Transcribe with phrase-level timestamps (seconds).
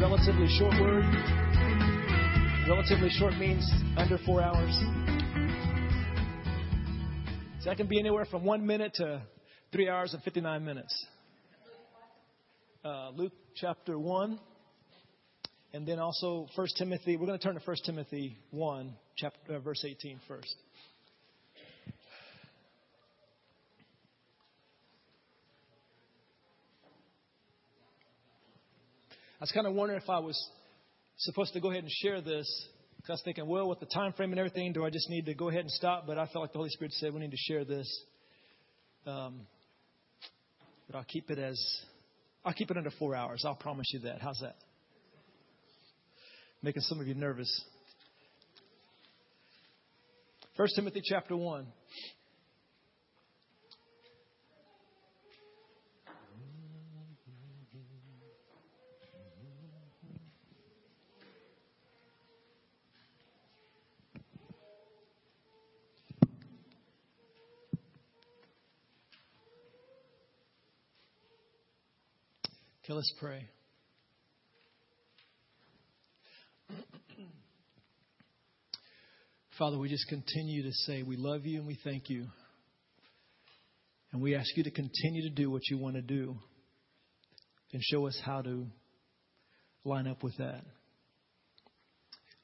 [0.00, 1.04] relatively short word.
[2.66, 4.74] Relatively short means under four hours.
[7.60, 9.20] So that can be anywhere from one minute to
[9.72, 11.06] three hours and 59 minutes.
[12.82, 14.40] Uh, Luke chapter 1.
[15.74, 17.18] And then also 1 Timothy.
[17.18, 20.54] We're going to turn to 1 Timothy 1, chapter, uh, verse 18 first.
[29.40, 30.38] I was kind of wondering if I was
[31.16, 32.46] supposed to go ahead and share this.
[32.96, 35.24] Because I was thinking, well, with the time frame and everything, do I just need
[35.24, 36.06] to go ahead and stop?
[36.06, 37.88] But I felt like the Holy Spirit said we need to share this.
[39.06, 39.46] Um,
[40.86, 41.58] but I'll keep it as
[42.44, 43.42] I'll keep it under four hours.
[43.46, 44.20] I'll promise you that.
[44.20, 44.56] How's that?
[46.62, 47.64] Making some of you nervous.
[50.58, 51.66] First Timothy chapter one.
[72.90, 73.46] Okay, let's pray.
[79.58, 82.26] Father, we just continue to say we love you and we thank you.
[84.12, 86.36] And we ask you to continue to do what you want to do
[87.72, 88.66] and show us how to
[89.84, 90.64] line up with that.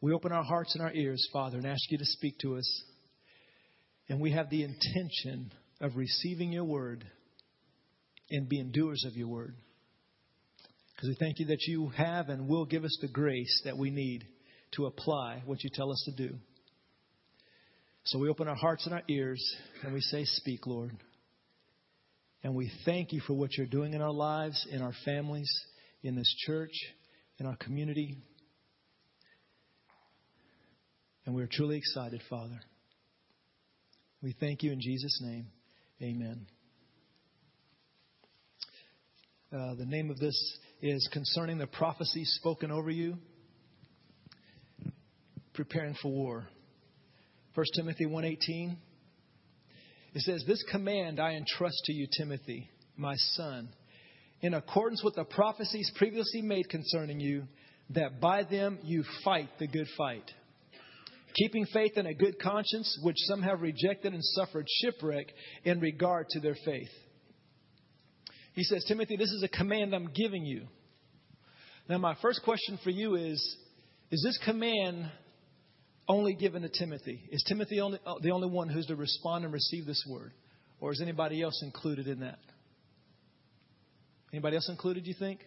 [0.00, 2.84] We open our hearts and our ears, Father, and ask you to speak to us.
[4.08, 5.50] And we have the intention
[5.80, 7.04] of receiving your word
[8.30, 9.56] and being doers of your word.
[10.96, 13.90] Because we thank you that you have and will give us the grace that we
[13.90, 14.26] need
[14.72, 16.34] to apply what you tell us to do.
[18.04, 19.42] So we open our hearts and our ears
[19.82, 20.96] and we say, Speak, Lord.
[22.42, 25.50] And we thank you for what you're doing in our lives, in our families,
[26.02, 26.72] in this church,
[27.38, 28.16] in our community.
[31.26, 32.60] And we're truly excited, Father.
[34.22, 35.48] We thank you in Jesus' name.
[36.00, 36.46] Amen.
[39.52, 43.16] Uh, the name of this is concerning the prophecies spoken over you,
[45.54, 46.48] preparing for war.
[47.54, 48.76] 1 Timothy 1:18
[50.12, 53.70] it says this command I entrust to you Timothy my son
[54.42, 57.44] in accordance with the prophecies previously made concerning you
[57.90, 60.30] that by them you fight the good fight
[61.34, 65.28] keeping faith and a good conscience which some have rejected and suffered shipwreck
[65.64, 66.92] in regard to their faith
[68.56, 70.62] he says, Timothy, this is a command I'm giving you.
[71.90, 73.38] Now, my first question for you is
[74.10, 75.10] Is this command
[76.08, 77.22] only given to Timothy?
[77.30, 80.32] Is Timothy only, uh, the only one who's to respond and receive this word?
[80.80, 82.38] Or is anybody else included in that?
[84.32, 85.40] Anybody else included, you think?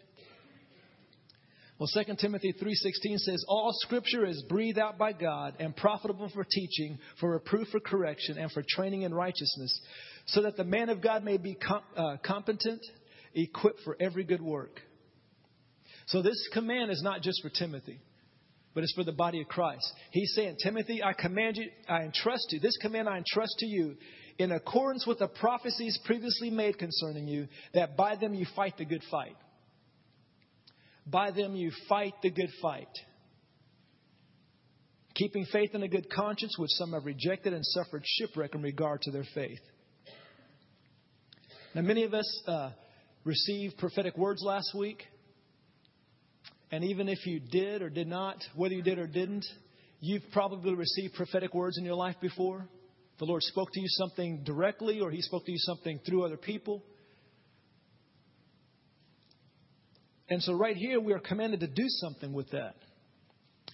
[1.79, 6.43] Well, 2 Timothy 3:16 says all scripture is breathed out by God and profitable for
[6.43, 9.79] teaching, for reproof, for correction, and for training in righteousness,
[10.25, 11.57] so that the man of God may be
[11.95, 12.81] uh, competent,
[13.33, 14.81] equipped for every good work.
[16.07, 17.99] So this command is not just for Timothy,
[18.73, 19.91] but it's for the body of Christ.
[20.11, 22.59] He's saying, Timothy, I command you, I entrust you.
[22.59, 23.95] This command I entrust to you
[24.39, 28.85] in accordance with the prophecies previously made concerning you, that by them you fight the
[28.85, 29.35] good fight.
[31.05, 32.87] By them you fight the good fight.
[35.15, 39.01] Keeping faith and a good conscience, which some have rejected and suffered shipwreck in regard
[39.01, 39.59] to their faith.
[41.75, 42.69] Now, many of us uh,
[43.23, 45.03] received prophetic words last week.
[46.71, 49.45] And even if you did or did not, whether you did or didn't,
[49.99, 52.67] you've probably received prophetic words in your life before.
[53.17, 56.37] The Lord spoke to you something directly, or He spoke to you something through other
[56.37, 56.83] people.
[60.29, 62.75] And so, right here, we are commanded to do something with that.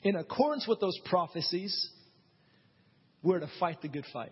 [0.03, 1.89] In accordance with those prophecies,
[3.22, 4.31] we're to fight the good fight.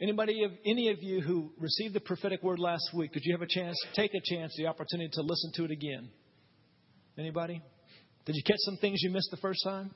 [0.00, 3.42] Anybody of any of you who received the prophetic word last week, did you have
[3.42, 6.08] a chance, take a chance, the opportunity to listen to it again?
[7.16, 7.62] Anybody?
[8.26, 9.94] Did you catch some things you missed the first time?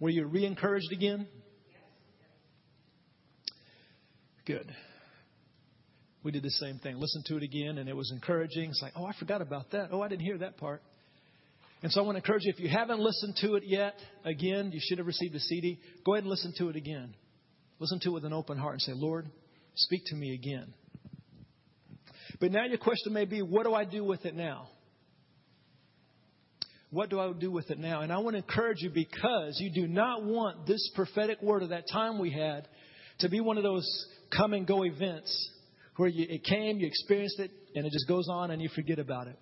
[0.00, 1.28] Were you re encouraged again?
[4.46, 4.72] Good.
[6.22, 6.96] We did the same thing.
[6.98, 8.70] Listened to it again, and it was encouraging.
[8.70, 9.90] It's like, oh, I forgot about that.
[9.92, 10.82] Oh, I didn't hear that part.
[11.82, 14.70] And so I want to encourage you if you haven't listened to it yet, again,
[14.72, 15.78] you should have received a CD.
[16.04, 17.14] Go ahead and listen to it again.
[17.78, 19.26] Listen to it with an open heart and say, Lord,
[19.74, 20.72] speak to me again.
[22.40, 24.68] But now your question may be, what do I do with it now?
[26.90, 28.02] What do I do with it now?
[28.02, 31.70] And I want to encourage you because you do not want this prophetic word of
[31.70, 32.68] that time we had
[33.20, 33.86] to be one of those
[34.36, 35.50] come and go events
[35.96, 38.98] where you, it came, you experienced it, and it just goes on and you forget
[38.98, 39.38] about it.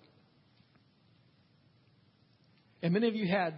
[2.81, 3.53] And many of you had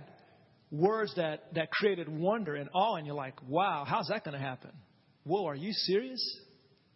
[0.71, 4.43] words that, that created wonder and awe, and you're like, wow, how's that going to
[4.43, 4.71] happen?
[5.23, 6.21] Whoa, are you serious?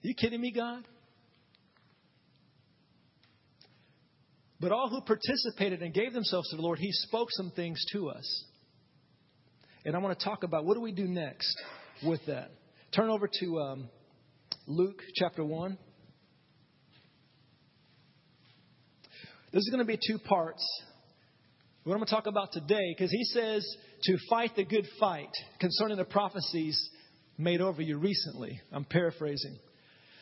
[0.04, 0.84] Are you kidding me, God?
[4.60, 8.10] But all who participated and gave themselves to the Lord, He spoke some things to
[8.10, 8.46] us.
[9.84, 11.56] And I want to talk about what do we do next
[12.04, 12.52] with that.
[12.96, 13.90] Turn over to um,
[14.68, 15.78] Luke chapter 1.
[19.52, 20.64] This is going to be two parts.
[21.84, 23.66] What I'm going to talk about today, because he says
[24.04, 26.80] to fight the good fight concerning the prophecies
[27.40, 28.62] made over you recently.
[28.72, 29.58] I'm paraphrasing.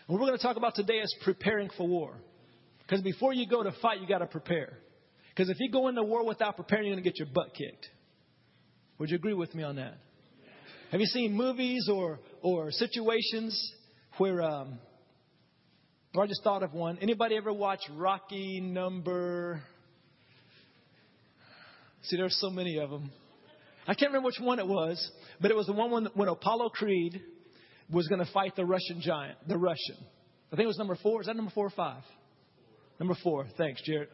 [0.08, 2.16] What we're going to talk about today is preparing for war.
[2.80, 4.78] Because before you go to fight, you got to prepare.
[5.30, 7.90] Because if you go into war without preparing, you're going to get your butt kicked.
[8.98, 9.98] Would you agree with me on that?
[10.92, 13.74] Have you seen movies or or situations
[14.18, 14.80] where um,
[16.16, 16.98] or I just thought of one.
[17.02, 19.62] Anybody ever watch Rocky number?
[22.04, 23.12] See, there's so many of them.
[23.88, 25.12] I can't remember which one it was,
[25.42, 27.22] but it was the one when, when Apollo Creed
[27.92, 29.98] was going to fight the Russian giant, the Russian.
[30.52, 31.22] I think it was number four.
[31.22, 32.04] Is that number four or five?
[33.00, 33.46] Number four.
[33.58, 34.10] Thanks, Jared.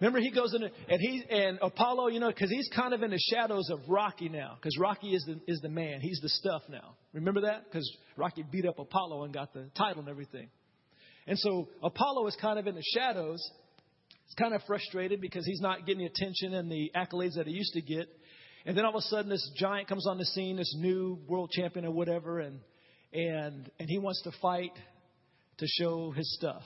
[0.00, 3.10] Remember, he goes in and he and Apollo, you know, because he's kind of in
[3.10, 6.00] the shadows of Rocky now, because Rocky is the is the man.
[6.00, 6.96] He's the stuff now.
[7.12, 7.64] Remember that?
[7.64, 10.48] Because Rocky beat up Apollo and got the title and everything.
[11.26, 13.40] And so Apollo is kind of in the shadows.
[14.26, 17.52] He's kind of frustrated because he's not getting the attention and the accolades that he
[17.52, 18.08] used to get.
[18.66, 21.50] And then all of a sudden, this giant comes on the scene, this new world
[21.50, 22.60] champion or whatever, and
[23.12, 24.72] and and he wants to fight
[25.58, 26.62] to show his stuff.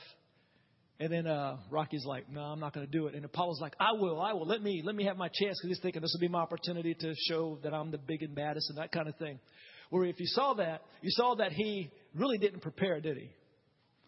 [1.01, 3.75] And then uh, Rocky's like, "No, I'm not going to do it." And Apollo's like,
[3.79, 4.47] "I will, I will.
[4.47, 6.95] Let me, let me have my chance," because he's thinking this will be my opportunity
[6.95, 9.39] to show that I'm the big and baddest and that kind of thing.
[9.91, 13.31] Where if you saw that, you saw that he really didn't prepare, did he?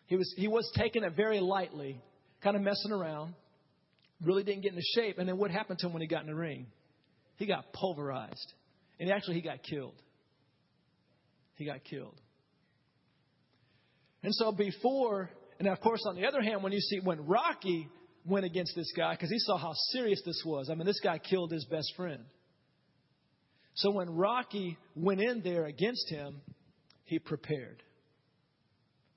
[0.07, 2.01] He was he was taking it very lightly,
[2.43, 3.35] kind of messing around.
[4.23, 5.19] Really didn't get into shape.
[5.19, 6.67] And then what happened to him when he got in the ring?
[7.37, 8.53] He got pulverized,
[8.99, 9.95] and actually he got killed.
[11.55, 12.21] He got killed.
[14.23, 17.87] And so before and of course, on the other hand, when you see when Rocky
[18.25, 21.19] went against this guy, because he saw how serious this was, I mean, this guy
[21.19, 22.25] killed his best friend.
[23.75, 26.41] So when Rocky went in there against him,
[27.05, 27.83] he prepared.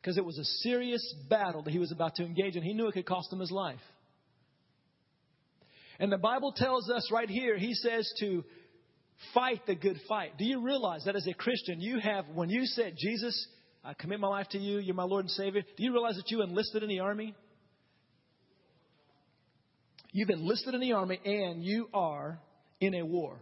[0.04, 2.62] Because it was a serious battle that he was about to engage in.
[2.62, 3.80] He knew it could cost him his life.
[5.98, 8.44] And the Bible tells us right here, he says to
[9.34, 10.38] fight the good fight.
[10.38, 13.48] Do you realize that as a Christian, you have, when you said, Jesus,
[13.82, 14.80] I commit my life to you.
[14.80, 15.62] You're my Lord and Savior.
[15.62, 17.34] Do you realize that you enlisted in the army?
[20.12, 22.40] You've enlisted in the army and you are
[22.82, 23.40] in a war.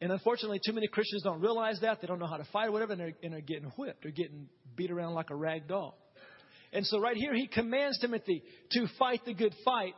[0.00, 2.00] And unfortunately, too many Christians don't realize that.
[2.00, 4.02] They don't know how to fight or whatever, and they're, and they're getting whipped.
[4.02, 5.96] They're getting beat around like a rag doll.
[6.72, 8.42] And so, right here, he commands Timothy
[8.72, 9.94] to fight the good fight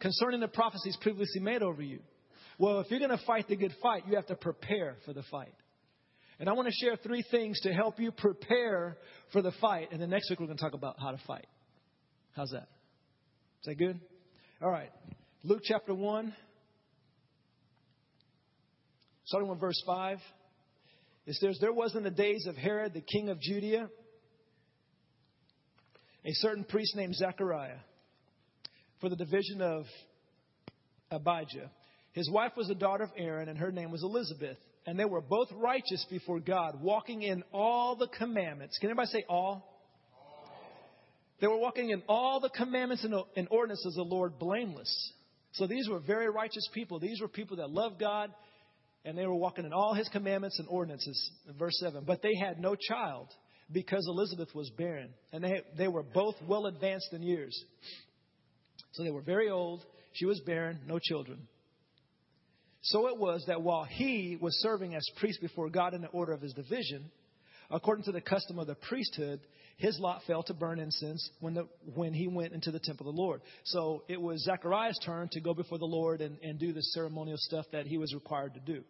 [0.00, 2.00] concerning the prophecies previously made over you.
[2.58, 5.22] Well, if you're going to fight the good fight, you have to prepare for the
[5.30, 5.54] fight.
[6.38, 8.96] And I want to share three things to help you prepare
[9.32, 9.88] for the fight.
[9.92, 11.46] And then next week we're going to talk about how to fight.
[12.34, 12.68] How's that?
[13.60, 14.00] Is that good?
[14.60, 14.90] All right.
[15.44, 16.34] Luke chapter 1,
[19.24, 20.18] starting with verse 5.
[21.26, 23.88] It says, There was in the days of Herod, the king of Judea,
[26.24, 27.78] a certain priest named Zechariah
[29.00, 29.84] for the division of
[31.10, 31.70] Abijah.
[32.12, 35.20] His wife was a daughter of Aaron, and her name was Elizabeth and they were
[35.20, 38.78] both righteous before God, walking in all the commandments.
[38.78, 39.68] Can anybody say all?
[41.40, 45.12] They were walking in all the commandments and ordinances of the Lord blameless.
[45.52, 46.98] So these were very righteous people.
[46.98, 48.30] These were people that loved God,
[49.04, 51.30] and they were walking in all his commandments and ordinances.
[51.58, 52.04] Verse 7.
[52.06, 53.28] But they had no child
[53.72, 57.58] because Elizabeth was barren, and they, they were both well advanced in years.
[58.92, 59.84] So they were very old.
[60.12, 61.48] She was barren, no children.
[62.82, 66.32] So it was that while he was serving as priest before God in the order
[66.32, 67.10] of his division,
[67.70, 69.40] according to the custom of the priesthood,
[69.78, 73.14] his lot fell to burn incense when, the, when he went into the temple of
[73.14, 73.40] the Lord.
[73.64, 77.38] So it was Zechariah's turn to go before the Lord and, and do the ceremonial
[77.38, 78.84] stuff that he was required to do.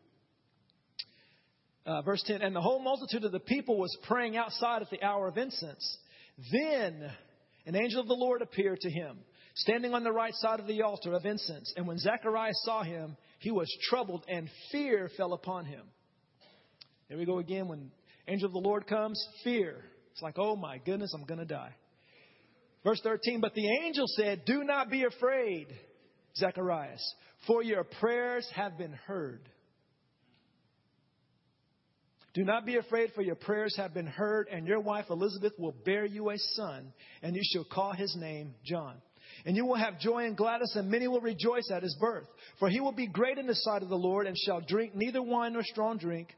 [1.85, 5.03] Uh, verse 10 And the whole multitude of the people was praying outside at the
[5.03, 5.99] hour of incense.
[6.53, 7.11] Then
[7.67, 9.19] an angel of the Lord appeared to him,
[9.55, 11.73] standing on the right side of the altar of incense.
[11.77, 15.83] And when Zechariah saw him, he was troubled and fear fell upon him.
[17.09, 17.69] There we go again.
[17.69, 17.91] When
[18.29, 19.85] angel of the Lord comes, fear.
[20.13, 21.75] It's like, oh my goodness, I'm going to die.
[22.85, 25.67] Verse 13, but the angel said, Do not be afraid,
[26.37, 27.15] Zacharias,
[27.47, 29.49] for your prayers have been heard.
[32.35, 35.75] Do not be afraid, for your prayers have been heard, and your wife Elizabeth will
[35.85, 38.95] bear you a son, and you shall call his name John.
[39.45, 42.27] And you will have joy and gladness, and many will rejoice at his birth.
[42.59, 45.23] For he will be great in the sight of the Lord, and shall drink neither
[45.23, 46.29] wine nor strong drink.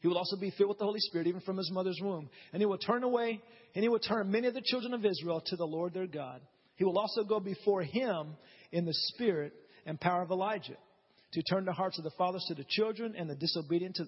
[0.00, 2.28] He will also be filled with the Holy Spirit, even from his mother's womb.
[2.52, 3.40] And he will turn away,
[3.74, 6.40] and he will turn many of the children of Israel to the Lord their God.
[6.76, 8.36] He will also go before him
[8.72, 9.52] in the spirit
[9.86, 10.76] and power of Elijah,
[11.32, 14.04] to turn the hearts of the fathers to the children, and the disobedient to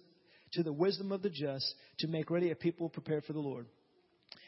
[0.52, 3.66] to the wisdom of the just to make ready a people prepared for the Lord.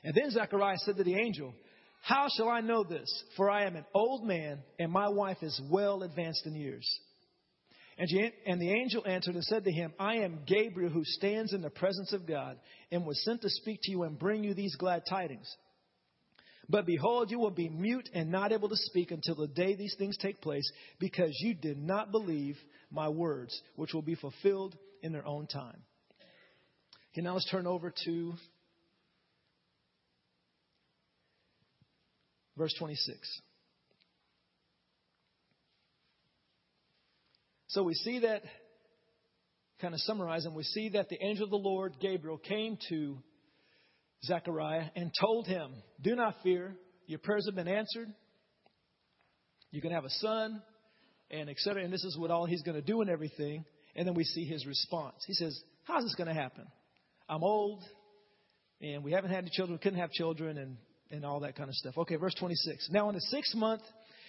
[0.04, 1.54] And then Zechariah said to the angel,
[2.02, 3.09] How shall I know this?
[3.37, 6.88] For I am an old man, and my wife is well advanced in years.
[7.99, 11.71] And the angel answered and said to him, I am Gabriel who stands in the
[11.71, 12.59] presence of God
[12.90, 15.54] and was sent to speak to you and bring you these glad tidings.
[16.68, 19.94] But behold, you will be mute and not able to speak until the day these
[19.99, 20.68] things take place,
[20.99, 22.56] because you did not believe
[22.90, 25.82] my words, which will be fulfilled in their own time.
[27.12, 28.35] Okay, now let's turn over to
[32.57, 33.40] verse 26.
[37.69, 38.42] So we see that,
[39.81, 43.19] kind of summarizing, we see that the angel of the Lord, Gabriel, came to
[44.25, 45.71] Zechariah and told him,
[46.02, 46.76] Do not fear,
[47.07, 48.09] your prayers have been answered.
[49.71, 50.62] You can have a son,
[51.31, 51.83] and etc.
[51.83, 53.64] And this is what all he's going to do and everything.
[53.97, 55.16] And then we see his response.
[55.26, 56.66] He says, How's this going to happen?
[57.33, 57.83] I'm old,
[58.83, 60.77] and we haven't had any children, couldn't have children, and,
[61.11, 61.97] and all that kind of stuff.
[61.97, 62.91] Okay, verse 26.
[62.91, 63.81] Now, in the sixth month,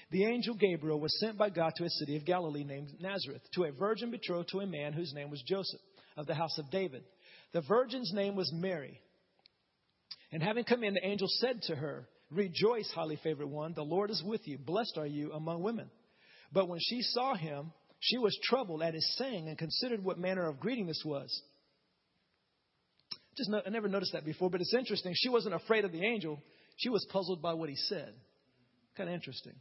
[0.09, 3.65] the angel Gabriel was sent by God to a city of Galilee named Nazareth, to
[3.65, 5.81] a virgin betrothed to a man whose name was Joseph,
[6.15, 7.03] of the house of David.
[7.51, 9.01] The virgin's name was Mary.
[10.31, 14.11] And having come in, the angel said to her, Rejoice, highly favored one, the Lord
[14.11, 14.57] is with you.
[14.57, 15.89] Blessed are you among women.
[16.53, 20.47] But when she saw him, she was troubled at his saying and considered what manner
[20.47, 21.41] of greeting this was.
[23.37, 25.13] Just no, I never noticed that before, but it's interesting.
[25.15, 26.41] She wasn't afraid of the angel.
[26.77, 28.13] She was puzzled by what he said.
[28.95, 29.53] Kind of interesting.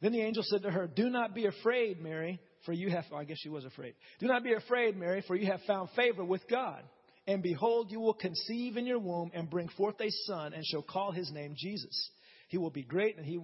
[0.00, 3.24] Then the angel said to her, Do not be afraid, Mary, for you have, I
[3.24, 3.94] guess she was afraid.
[4.20, 6.82] Do not be afraid, Mary, for you have found favor with God.
[7.26, 10.82] And behold, you will conceive in your womb and bring forth a son and shall
[10.82, 12.10] call his name Jesus.
[12.48, 13.38] He will be great and he,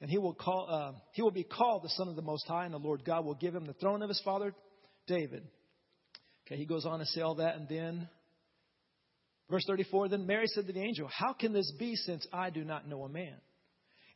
[0.00, 2.64] and he will call, uh, he will be called the son of the most high
[2.64, 4.54] and the Lord God will give him the throne of his father
[5.06, 5.46] David.
[6.46, 8.08] Okay, he goes on to say all that and then
[9.50, 12.64] Verse 34 Then Mary said to the angel, How can this be since I do
[12.64, 13.34] not know a man?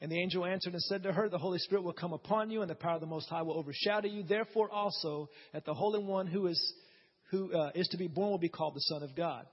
[0.01, 2.63] And the angel answered and said to her, The Holy Spirit will come upon you,
[2.63, 4.23] and the power of the Most High will overshadow you.
[4.23, 6.75] Therefore, also, that the Holy One who is,
[7.31, 9.47] who, uh, is to be born will be called the Son of God.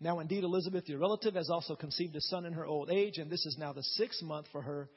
[0.00, 3.30] Now, indeed, Elizabeth, your relative, has also conceived a son in her old age, and
[3.30, 4.88] this is now the sixth month for her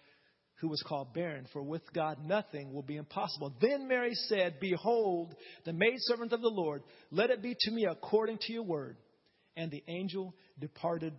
[0.59, 3.51] who was called barren, for with God nothing will be impossible.
[3.59, 5.33] Then Mary said, Behold,
[5.65, 8.95] the maidservant of the Lord, let it be to me according to your word
[9.55, 11.13] and the angel departed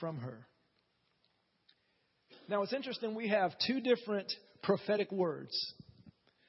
[0.00, 0.46] from her.
[2.48, 5.52] Now it's interesting, we have two different prophetic words.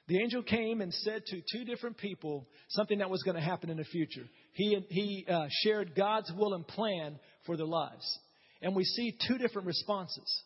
[0.08, 3.68] The angel came and said to two different people something that was going to happen
[3.68, 4.24] in the future.
[4.52, 8.18] He, he uh, shared God's will and plan for their lives.
[8.62, 10.42] And we see two different responses.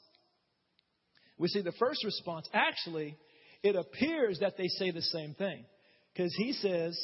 [1.38, 3.16] We see the first response, actually,
[3.62, 5.64] it appears that they say the same thing.
[6.12, 6.98] Because he says,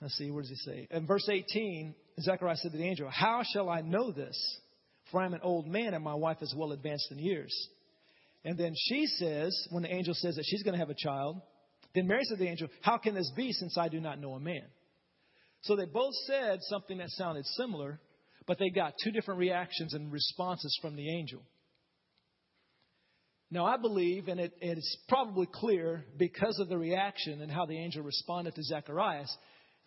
[0.00, 0.88] Let's see, what does he say?
[0.90, 4.60] In verse 18, Zechariah said to the angel, How shall I know this?
[5.10, 7.52] For I am an old man and my wife is well advanced in years.
[8.44, 11.40] And then she says, when the angel says that she's going to have a child,
[11.94, 14.34] then Mary said to the angel, How can this be since I do not know
[14.34, 14.64] a man?
[15.62, 17.98] So they both said something that sounded similar,
[18.46, 21.42] but they got two different reactions and responses from the angel.
[23.50, 27.78] Now, I believe, and it, it's probably clear because of the reaction and how the
[27.78, 29.34] angel responded to Zacharias,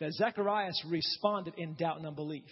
[0.01, 2.50] that Zacharias responded in doubt and unbelief.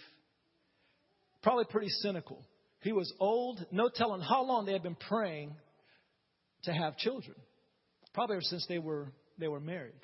[1.42, 2.46] Probably pretty cynical.
[2.80, 5.56] He was old, no telling how long they had been praying
[6.62, 7.34] to have children.
[8.14, 10.00] Probably ever since they were they were married.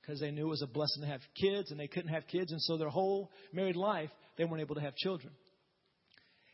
[0.00, 2.52] Because they knew it was a blessing to have kids and they couldn't have kids,
[2.52, 5.32] and so their whole married life they weren't able to have children.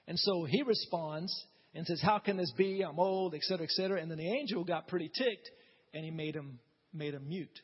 [0.08, 1.32] And so he responds
[1.74, 2.82] and says, How can this be?
[2.82, 4.00] I'm old, et cetera, et cetera.
[4.00, 5.50] And then the angel got pretty ticked
[5.92, 6.58] and he made him
[6.94, 7.60] made him mute.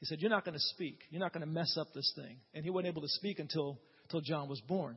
[0.00, 0.98] He said, You're not going to speak.
[1.10, 2.38] You're not going to mess up this thing.
[2.54, 4.96] And he wasn't able to speak until, until John was born.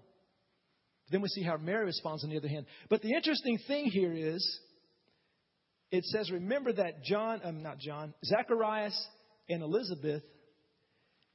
[1.12, 2.66] Then we see how Mary responds on the other hand.
[2.90, 4.60] But the interesting thing here is
[5.92, 8.98] it says, Remember that John, um, not John, Zacharias
[9.50, 10.24] and Elizabeth,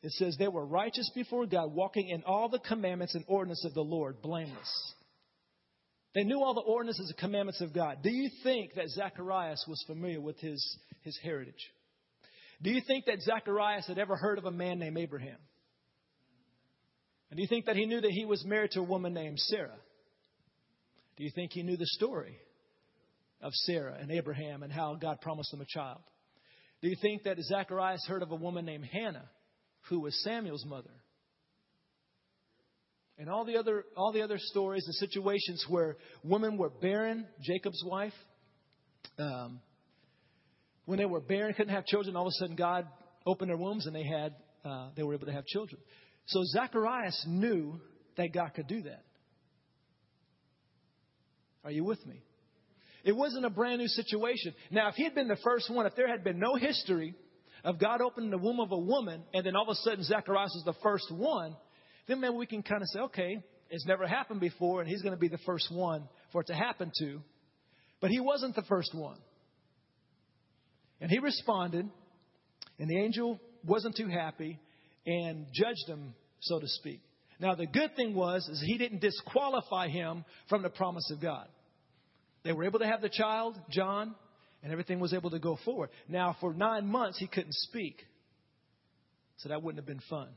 [0.02, 3.74] it says they were righteous before God, walking in all the commandments and ordinances of
[3.74, 4.94] the Lord, blameless.
[6.14, 7.98] They knew all the ordinances and commandments of God.
[8.02, 11.70] Do you think that Zacharias was familiar with his, his heritage?
[12.60, 15.38] Do you think that Zacharias had ever heard of a man named Abraham?
[17.30, 19.38] And do you think that he knew that he was married to a woman named
[19.38, 19.78] Sarah?
[21.16, 22.36] Do you think he knew the story
[23.42, 26.00] of Sarah and Abraham and how God promised them a child?
[26.80, 29.28] Do you think that Zacharias heard of a woman named Hannah,
[29.88, 30.90] who was Samuel's mother?
[33.18, 37.82] And all the other all the other stories and situations where women were barren, Jacob's
[37.84, 38.12] wife,
[39.18, 39.60] um,
[40.88, 42.86] when they were barren, couldn't have children, all of a sudden God
[43.26, 45.78] opened their wombs and they had uh, they were able to have children.
[46.28, 47.78] So Zacharias knew
[48.16, 49.04] that God could do that.
[51.62, 52.22] Are you with me?
[53.04, 54.54] It wasn't a brand new situation.
[54.70, 57.14] Now, if he had been the first one, if there had been no history
[57.64, 60.54] of God opening the womb of a woman, and then all of a sudden Zacharias
[60.54, 61.54] is the first one,
[62.06, 65.14] then maybe we can kind of say, okay, it's never happened before, and he's going
[65.14, 67.20] to be the first one for it to happen to.
[68.00, 69.18] But he wasn't the first one.
[71.00, 71.88] And he responded,
[72.78, 74.58] and the angel wasn't too happy
[75.06, 77.00] and judged him, so to speak.
[77.40, 81.46] Now, the good thing was is he didn't disqualify him from the promise of God.
[82.42, 84.14] They were able to have the child, John,
[84.62, 85.90] and everything was able to go forward.
[86.08, 88.02] Now, for nine months, he couldn't speak.
[89.38, 90.28] So that wouldn't have been fun.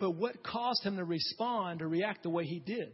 [0.00, 2.92] But what caused him to respond or react the way he did?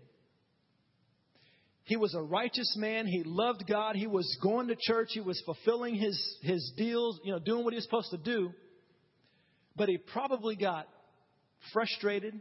[1.88, 3.06] He was a righteous man.
[3.06, 3.96] He loved God.
[3.96, 5.08] He was going to church.
[5.12, 8.52] He was fulfilling his, his deals, you know, doing what he was supposed to do.
[9.74, 10.86] But he probably got
[11.72, 12.38] frustrated,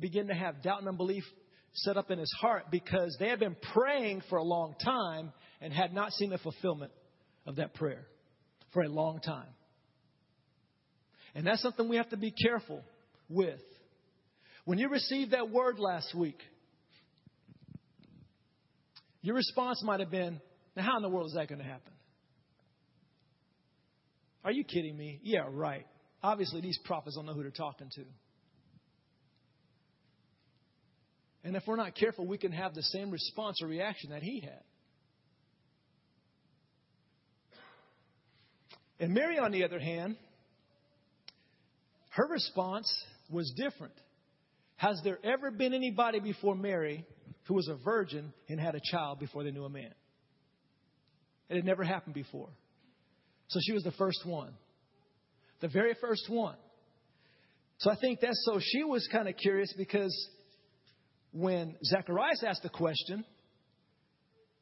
[0.00, 1.22] began to have doubt and unbelief
[1.74, 5.70] set up in his heart because they had been praying for a long time and
[5.70, 6.92] had not seen the fulfillment
[7.44, 8.06] of that prayer
[8.72, 9.48] for a long time.
[11.34, 12.82] And that's something we have to be careful
[13.28, 13.60] with.
[14.64, 16.38] When you received that word last week,
[19.22, 20.40] your response might have been,
[20.76, 21.92] Now, how in the world is that going to happen?
[24.44, 25.20] Are you kidding me?
[25.22, 25.86] Yeah, right.
[26.22, 28.04] Obviously, these prophets don't know who they're talking to.
[31.44, 34.40] And if we're not careful, we can have the same response or reaction that he
[34.40, 34.62] had.
[39.00, 40.16] And Mary, on the other hand,
[42.10, 42.92] her response
[43.30, 43.94] was different.
[44.76, 47.04] Has there ever been anybody before Mary
[47.44, 49.92] who was a virgin and had a child before they knew a man?
[51.48, 52.48] It had never happened before.
[53.48, 54.54] So she was the first one.
[55.60, 56.56] The very first one.
[57.78, 60.14] So I think that's so she was kind of curious because
[61.32, 63.24] when Zacharias asked the question,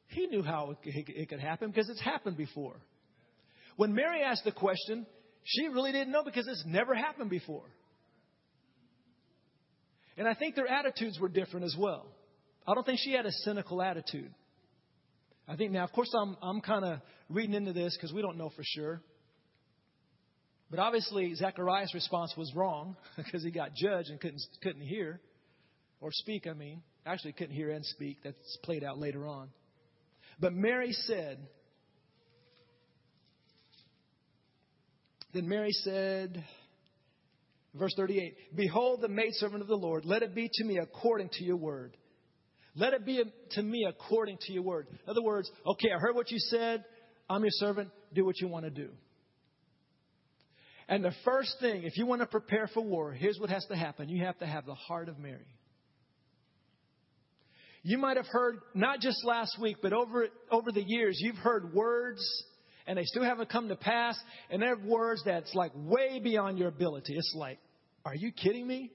[0.07, 2.75] he knew how it could happen because it's happened before.
[3.77, 5.05] When Mary asked the question,
[5.43, 7.65] she really didn't know because it's never happened before.
[10.17, 12.05] And I think their attitudes were different as well.
[12.67, 14.33] I don't think she had a cynical attitude.
[15.47, 18.37] I think now, of course, I'm, I'm kind of reading into this because we don't
[18.37, 19.01] know for sure.
[20.69, 25.19] But obviously, Zacharias' response was wrong because he got judged and couldn't, couldn't hear
[25.99, 26.81] or speak, I mean.
[27.05, 28.17] Actually, couldn't hear and speak.
[28.23, 29.49] That's played out later on.
[30.39, 31.39] But Mary said,
[35.33, 36.43] Then Mary said,
[37.73, 41.43] Verse 38 Behold, the maidservant of the Lord, let it be to me according to
[41.43, 41.95] your word.
[42.75, 44.87] Let it be to me according to your word.
[44.89, 46.85] In other words, okay, I heard what you said.
[47.29, 47.89] I'm your servant.
[48.13, 48.89] Do what you want to do.
[50.87, 53.75] And the first thing, if you want to prepare for war, here's what has to
[53.75, 55.47] happen you have to have the heart of Mary.
[57.83, 61.73] You might have heard, not just last week, but over, over the years, you've heard
[61.73, 62.21] words
[62.85, 64.19] and they still haven't come to pass.
[64.49, 67.15] And they're words that's like way beyond your ability.
[67.15, 67.59] It's like,
[68.05, 68.91] are you kidding me?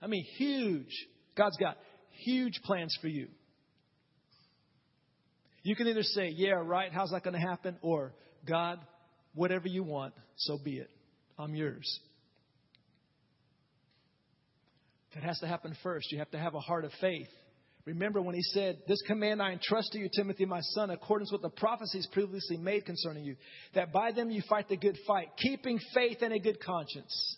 [0.00, 0.92] I mean, huge.
[1.36, 1.78] God's got
[2.24, 3.28] huge plans for you.
[5.62, 7.76] You can either say, yeah, right, how's that going to happen?
[7.82, 8.14] Or,
[8.46, 8.78] God,
[9.34, 10.90] whatever you want, so be it.
[11.38, 12.00] I'm yours.
[15.14, 16.12] That has to happen first.
[16.12, 17.28] You have to have a heart of faith.
[17.84, 21.42] Remember when he said, This command I entrust to you, Timothy, my son, accordance with
[21.42, 23.36] the prophecies previously made concerning you,
[23.74, 27.36] that by them you fight the good fight, keeping faith and a good conscience.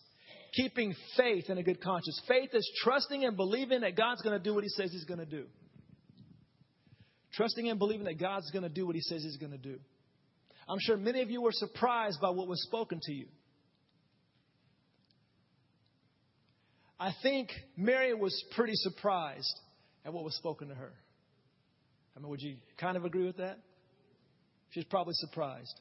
[0.54, 2.20] Keeping faith and a good conscience.
[2.26, 5.20] Faith is trusting and believing that God's going to do what he says he's going
[5.20, 5.44] to do.
[7.34, 9.78] Trusting and believing that God's going to do what he says he's going to do.
[10.68, 13.26] I'm sure many of you were surprised by what was spoken to you.
[16.98, 19.58] I think Mary was pretty surprised
[20.04, 20.92] at what was spoken to her.
[22.16, 23.58] I mean, would you kind of agree with that?
[24.70, 25.80] She's probably surprised.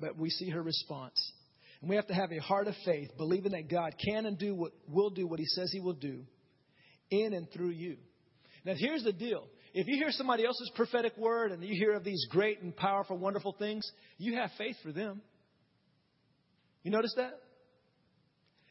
[0.00, 1.32] But we see her response.
[1.80, 4.54] And we have to have a heart of faith, believing that God can and do
[4.54, 6.24] what will do what he says he will do
[7.10, 7.96] in and through you.
[8.64, 9.46] Now here's the deal.
[9.72, 13.16] if you hear somebody else's prophetic word and you hear of these great and powerful,
[13.16, 13.88] wonderful things,
[14.18, 15.22] you have faith for them.
[16.82, 17.32] You notice that?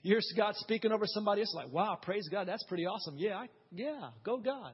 [0.01, 3.15] You hear God speaking over somebody else, like, wow, praise God, that's pretty awesome.
[3.17, 4.73] Yeah, I, yeah, go God.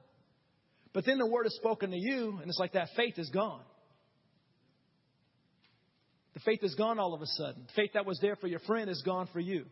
[0.94, 3.64] But then the word is spoken to you, and it's like that faith is gone.
[6.34, 7.68] The faith is gone all of a sudden.
[7.76, 9.66] Faith that was there for your friend is gone for you.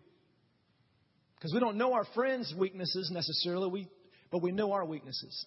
[1.36, 3.88] Because we don't know our friends' weaknesses necessarily, we,
[4.32, 5.46] but we know our weaknesses.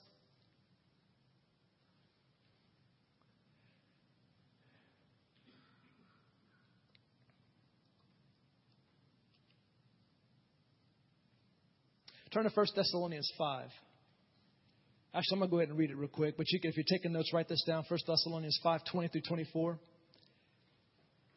[12.32, 13.68] Turn to 1 Thessalonians 5.
[15.14, 16.76] Actually, I'm going to go ahead and read it real quick, but you can, if
[16.76, 19.78] you're taking notes, write this down 1 Thessalonians 5 20 through 24.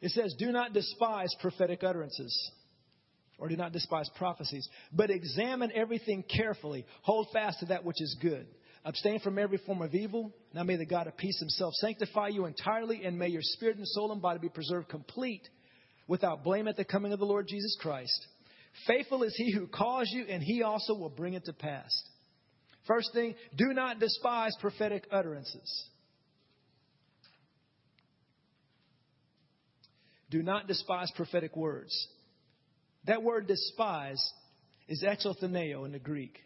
[0.00, 2.50] It says, Do not despise prophetic utterances,
[3.38, 6.86] or do not despise prophecies, but examine everything carefully.
[7.02, 8.46] Hold fast to that which is good.
[8.84, 10.32] Abstain from every form of evil.
[10.54, 13.86] Now may the God of peace himself sanctify you entirely, and may your spirit and
[13.86, 15.48] soul and body be preserved complete
[16.06, 18.26] without blame at the coming of the Lord Jesus Christ.
[18.86, 21.90] Faithful is he who calls you, and he also will bring it to pass.
[22.86, 25.88] First thing, do not despise prophetic utterances.
[30.30, 31.92] Do not despise prophetic words.
[33.06, 34.22] That word despise
[34.88, 36.38] is exoutheneo in the Greek.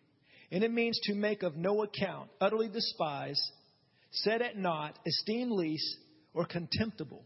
[0.51, 3.41] And it means to make of no account, utterly despise,
[4.11, 5.97] set at naught, esteem least,
[6.35, 7.25] or contemptible.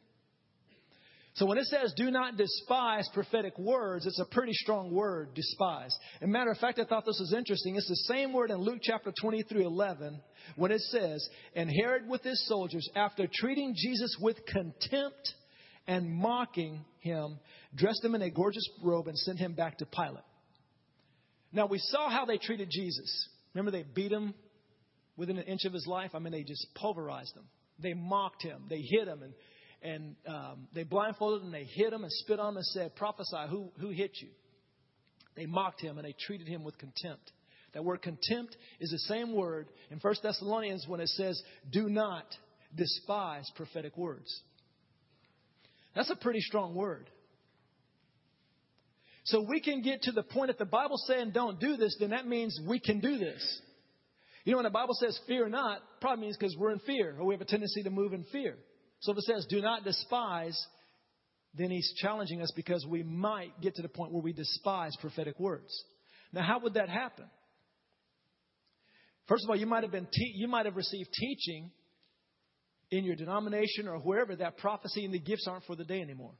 [1.34, 5.94] So when it says do not despise prophetic words, it's a pretty strong word, despise.
[6.22, 7.76] As matter of fact, I thought this was interesting.
[7.76, 10.18] It's the same word in Luke chapter 20 through 11
[10.54, 15.34] when it says, And Herod with his soldiers, after treating Jesus with contempt
[15.86, 17.38] and mocking him,
[17.74, 20.24] dressed him in a gorgeous robe and sent him back to Pilate.
[21.52, 23.28] Now, we saw how they treated Jesus.
[23.54, 24.34] Remember, they beat him
[25.16, 26.10] within an inch of his life?
[26.14, 27.44] I mean, they just pulverized him.
[27.78, 28.64] They mocked him.
[28.68, 29.34] They hit him and,
[29.82, 32.96] and um, they blindfolded him and they hit him and spit on him and said,
[32.96, 34.28] Prophesy, who, who hit you?
[35.36, 37.32] They mocked him and they treated him with contempt.
[37.74, 42.24] That word contempt is the same word in 1 Thessalonians when it says, Do not
[42.74, 44.42] despise prophetic words.
[45.96, 47.10] That's a pretty strong word.
[49.24, 52.10] So we can get to the point if the Bible's saying don't do this, then
[52.10, 53.60] that means we can do this.
[54.44, 57.26] You know, when the Bible says fear not, probably means because we're in fear or
[57.26, 58.56] we have a tendency to move in fear.
[59.00, 60.56] So if it says do not despise,
[61.54, 65.40] then he's challenging us because we might get to the point where we despise prophetic
[65.40, 65.72] words.
[66.32, 67.24] Now, how would that happen?
[69.26, 71.72] First of all, you might have been te- you might have received teaching
[72.90, 76.34] in your denomination or wherever that prophecy and the gifts aren't for the day anymore.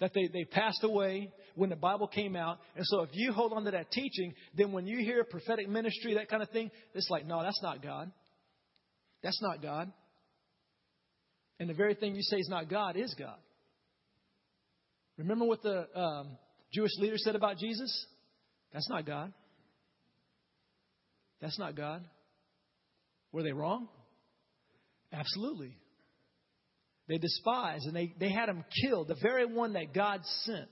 [0.00, 2.58] That they, they passed away when the Bible came out.
[2.74, 6.14] And so if you hold on to that teaching, then when you hear prophetic ministry,
[6.14, 8.10] that kind of thing, it's like, no, that's not God.
[9.22, 9.92] That's not God.
[11.60, 13.38] And the very thing you say is not God is God.
[15.18, 16.36] Remember what the um,
[16.72, 18.06] Jewish leader said about Jesus?
[18.72, 19.32] That's not God.
[21.40, 22.02] That's not God.
[23.30, 23.88] Were they wrong?
[25.12, 25.76] Absolutely.
[27.08, 30.70] They despised and they, they had him killed, the very one that God sent.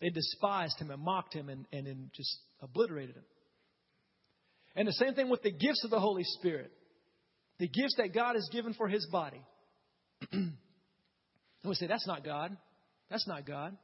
[0.00, 3.24] They despised him and mocked him and, and, and just obliterated him.
[4.74, 6.72] And the same thing with the gifts of the Holy Spirit.
[7.58, 9.40] The gifts that God has given for his body.
[10.32, 10.54] and
[11.64, 12.56] we say, that's not God.
[13.10, 13.76] That's not God.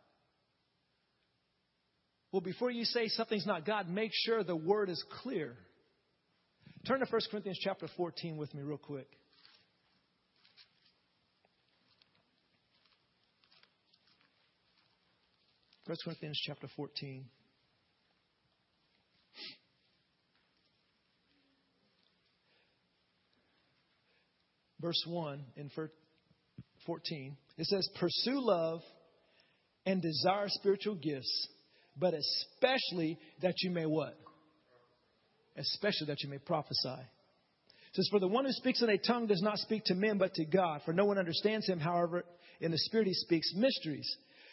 [2.32, 5.56] Well, before you say something's not God, make sure the word is clear.
[6.86, 9.08] Turn to 1 Corinthians chapter 14 with me, real quick.
[15.88, 17.24] 1 Corinthians chapter 14.
[24.83, 25.70] Verse 1 in
[26.85, 28.81] 14, it says, Pursue love
[29.87, 31.48] and desire spiritual gifts,
[31.96, 34.14] but especially that you may what?
[35.57, 37.01] Especially that you may prophesy.
[37.01, 40.18] It says, For the one who speaks in a tongue does not speak to men,
[40.18, 40.83] but to God.
[40.85, 42.24] For no one understands him, however,
[42.61, 44.07] in the Spirit he speaks mysteries.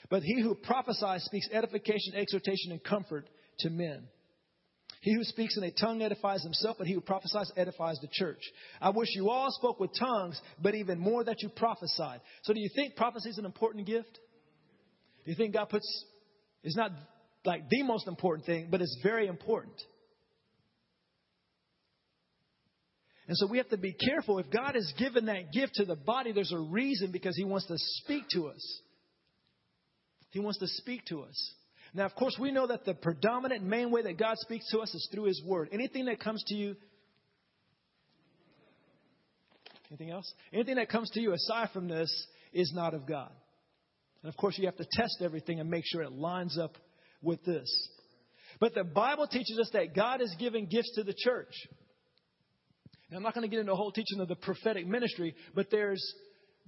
[0.09, 3.27] But he who prophesies speaks edification, exhortation, and comfort
[3.59, 4.07] to men.
[5.01, 8.41] He who speaks in a tongue edifies himself, but he who prophesies edifies the church.
[8.81, 12.21] I wish you all spoke with tongues, but even more that you prophesied.
[12.43, 14.19] So do you think prophecy is an important gift?
[15.23, 16.05] Do you think God puts,
[16.63, 16.91] it's not
[17.43, 19.79] like the most important thing, but it's very important.
[23.27, 24.37] And so we have to be careful.
[24.39, 27.65] If God has given that gift to the body, there's a reason because he wants
[27.67, 28.81] to speak to us.
[30.35, 31.53] He wants to speak to us.
[31.93, 34.93] Now, of course, we know that the predominant main way that God speaks to us
[34.93, 35.69] is through His Word.
[35.71, 36.75] Anything that comes to you
[39.89, 40.29] Anything else?
[40.51, 42.09] Anything that comes to you aside from this
[42.51, 43.31] is not of God.
[44.23, 46.77] And of course, you have to test everything and make sure it lines up
[47.21, 47.69] with this.
[48.59, 51.53] But the Bible teaches us that God is giving gifts to the church.
[53.09, 55.67] Now, I'm not going to get into a whole teaching of the prophetic ministry, but
[55.71, 56.03] there's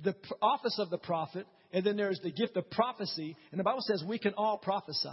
[0.01, 3.35] the office of the prophet, and then there's the gift of prophecy.
[3.51, 5.09] And the Bible says we can all prophesy.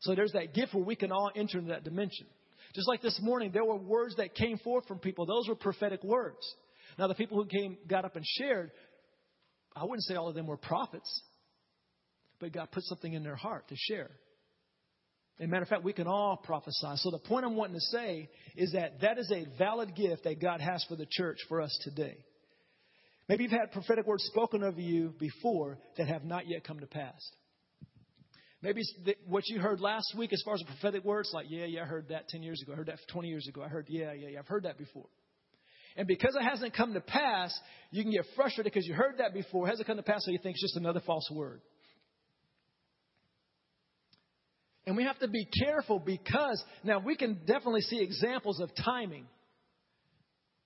[0.00, 2.26] So there's that gift where we can all enter into that dimension.
[2.74, 5.26] Just like this morning, there were words that came forth from people.
[5.26, 6.54] Those were prophetic words.
[6.98, 8.70] Now, the people who came, got up and shared,
[9.74, 11.22] I wouldn't say all of them were prophets,
[12.38, 14.10] but God put something in their heart to share.
[15.38, 16.92] As a matter of fact, we can all prophesy.
[16.96, 20.40] So the point I'm wanting to say is that that is a valid gift that
[20.40, 22.18] God has for the church for us today.
[23.30, 26.86] Maybe you've had prophetic words spoken over you before that have not yet come to
[26.88, 27.30] pass.
[28.60, 28.82] Maybe
[29.24, 32.08] what you heard last week as far as prophetic words, like, yeah, yeah, I heard
[32.08, 32.72] that 10 years ago.
[32.72, 33.62] I heard that 20 years ago.
[33.62, 35.06] I heard, yeah, yeah, yeah, I've heard that before.
[35.96, 37.56] And because it hasn't come to pass,
[37.92, 39.68] you can get frustrated because you heard that before.
[39.68, 41.60] It hasn't come to pass, so you think it's just another false word.
[44.88, 49.26] And we have to be careful because now we can definitely see examples of timing.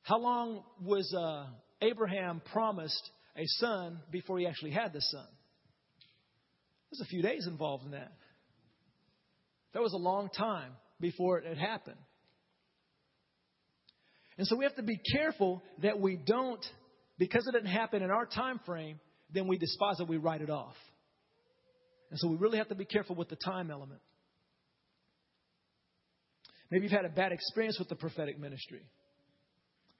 [0.00, 1.44] How long was uh,
[1.82, 5.26] Abraham promised a son before he actually had the son?
[6.90, 8.12] There's a few days involved in that.
[9.72, 11.98] That was a long time before it had happened.
[14.38, 16.64] And so we have to be careful that we don't,
[17.18, 18.98] because it didn't happen in our time frame,
[19.32, 20.74] then we despise it, we write it off.
[22.10, 24.00] And so we really have to be careful with the time element.
[26.70, 28.82] Maybe you've had a bad experience with the prophetic ministry.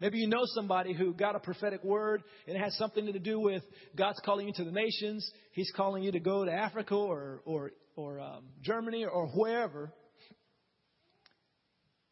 [0.00, 3.40] Maybe you know somebody who got a prophetic word and it has something to do
[3.40, 3.62] with
[3.96, 5.30] God's calling you to the nations.
[5.52, 9.92] He's calling you to go to Africa or, or, or um, Germany or wherever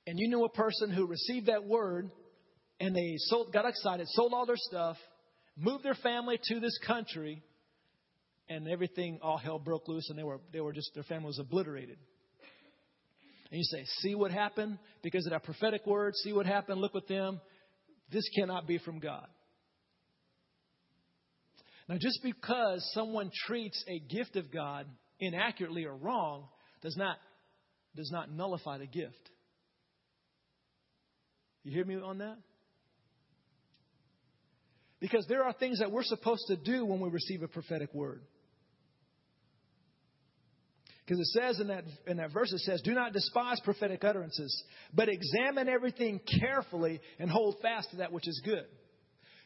[0.06, 2.10] and you knew a person who received that word
[2.80, 4.96] and they sold, got excited, sold all their stuff,
[5.56, 7.42] moved their family to this country,
[8.48, 11.38] and everything, all hell broke loose, and they were, they were just, their family was
[11.38, 11.96] obliterated.
[13.50, 14.78] And you say, see what happened?
[15.02, 16.80] Because of that prophetic word, see what happened?
[16.80, 17.40] Look with them.
[18.10, 19.26] This cannot be from God.
[21.88, 24.86] Now, just because someone treats a gift of God
[25.18, 26.48] inaccurately or wrong
[26.82, 27.16] does not,
[27.96, 29.30] does not nullify the gift.
[31.64, 32.36] You hear me on that?
[35.00, 38.22] Because there are things that we're supposed to do when we receive a prophetic word.
[41.12, 44.64] Because it says in that, in that verse, it says, Do not despise prophetic utterances,
[44.94, 48.64] but examine everything carefully and hold fast to that which is good.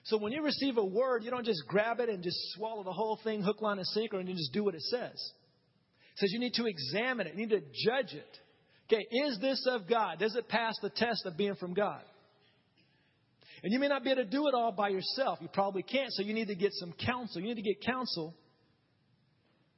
[0.05, 2.93] So when you receive a word, you don't just grab it and just swallow the
[2.93, 5.11] whole thing, hook, line, and sinker, and you just do what it says.
[5.11, 8.39] It says you need to examine it, you need to judge it.
[8.89, 10.21] Okay, is this of God?
[10.21, 12.03] Does it pass the test of being from God?
[13.65, 15.41] And you may not be able to do it all by yourself.
[15.43, 17.41] You probably can't, so you need to get some counsel.
[17.43, 18.37] You need to get counsel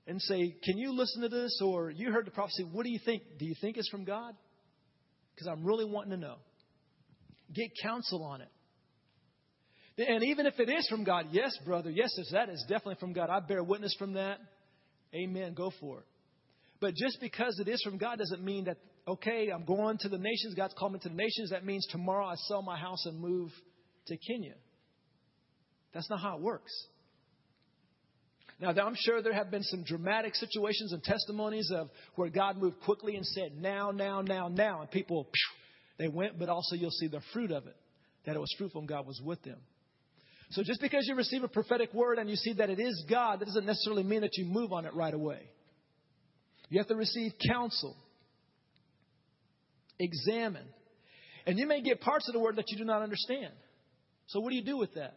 [0.09, 1.61] and say, Can you listen to this?
[1.63, 2.65] Or you heard the prophecy.
[2.65, 3.23] What do you think?
[3.39, 4.35] Do you think it's from God?
[5.35, 6.37] Because I'm really wanting to know.
[7.55, 8.49] Get counsel on it.
[9.99, 13.31] And even if it is from God, yes, brother, yes, that is definitely from God.
[13.31, 14.39] I bear witness from that.
[15.15, 15.55] Amen.
[15.55, 16.05] Go for it.
[16.81, 20.19] But just because it is from God doesn't mean that okay, I'm going to the
[20.19, 20.55] nations.
[20.55, 21.51] God's called me to the nations.
[21.51, 23.51] That means tomorrow I sell my house and move
[24.07, 24.55] to Kenya.
[25.93, 26.73] That's not how it works.
[28.61, 32.81] Now, I'm sure there have been some dramatic situations and testimonies of where God moved
[32.85, 34.81] quickly and said, now, now, now, now.
[34.81, 35.29] And people,
[35.97, 37.77] they went, but also you'll see the fruit of it,
[38.27, 39.59] that it was fruitful and God was with them.
[40.51, 43.41] So just because you receive a prophetic word and you see that it is God,
[43.41, 45.41] that doesn't necessarily mean that you move on it right away.
[46.69, 47.97] You have to receive counsel
[49.99, 50.67] examine.
[51.47, 53.53] And you may get parts of the word that you do not understand.
[54.27, 55.15] So what do you do with that?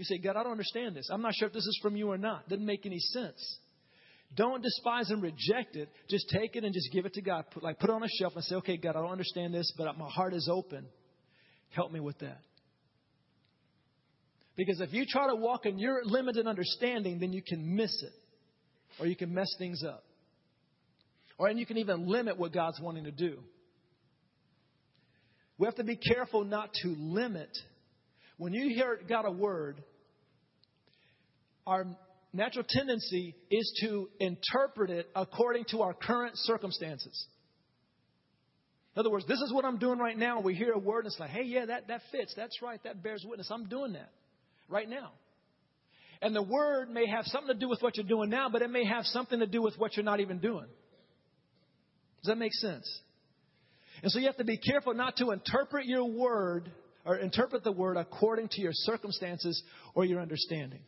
[0.00, 1.10] You say, God, I don't understand this.
[1.12, 2.48] I'm not sure if this is from you or not.
[2.48, 3.58] Doesn't make any sense.
[4.34, 5.90] Don't despise and reject it.
[6.08, 7.44] Just take it and just give it to God.
[7.50, 9.70] Put, like put it on a shelf and say, okay, God, I don't understand this,
[9.76, 10.86] but my heart is open.
[11.76, 12.40] Help me with that.
[14.56, 18.14] Because if you try to walk in your limited understanding, then you can miss it.
[19.00, 20.02] Or you can mess things up.
[21.36, 23.40] Or and you can even limit what God's wanting to do.
[25.58, 27.50] We have to be careful not to limit.
[28.40, 29.84] When you hear God a word,
[31.66, 31.84] our
[32.32, 37.26] natural tendency is to interpret it according to our current circumstances.
[38.96, 40.40] In other words, this is what I'm doing right now.
[40.40, 42.32] We hear a word and it's like, hey, yeah, that, that fits.
[42.34, 42.82] That's right.
[42.84, 43.50] That bears witness.
[43.50, 44.10] I'm doing that
[44.70, 45.12] right now.
[46.22, 48.70] And the word may have something to do with what you're doing now, but it
[48.70, 50.66] may have something to do with what you're not even doing.
[52.22, 52.90] Does that make sense?
[54.02, 56.72] And so you have to be careful not to interpret your word
[57.04, 59.62] or interpret the word according to your circumstances
[59.94, 60.80] or your understanding.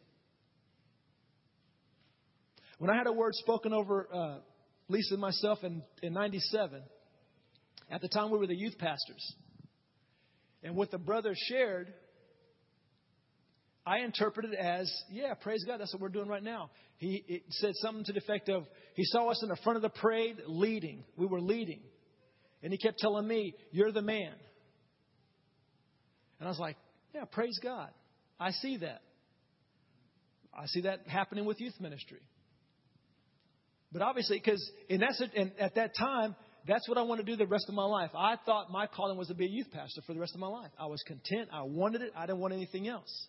[2.79, 4.39] When I had a word spoken over uh,
[4.89, 6.83] Lisa and myself in, in 97,
[7.91, 9.35] at the time we were the youth pastors,
[10.63, 11.93] and what the brother shared,
[13.87, 16.71] I interpreted as, yeah, praise God, that's what we're doing right now.
[16.99, 19.89] He said something to the effect of, he saw us in the front of the
[19.89, 21.03] parade leading.
[21.17, 21.81] We were leading.
[22.63, 24.35] And he kept telling me, you're the man.
[26.43, 26.77] And I was like,
[27.15, 27.89] yeah, praise God.
[28.41, 29.01] I see that.
[30.53, 32.19] I see that happening with youth ministry.
[33.93, 36.35] But obviously, because that, at that time,
[36.67, 38.11] that's what I want to do the rest of my life.
[38.17, 40.49] I thought my calling was to be a youth pastor for the rest of my
[40.49, 40.73] life.
[40.81, 41.49] I was content.
[41.53, 42.11] I wanted it.
[42.17, 43.29] I didn't want anything else.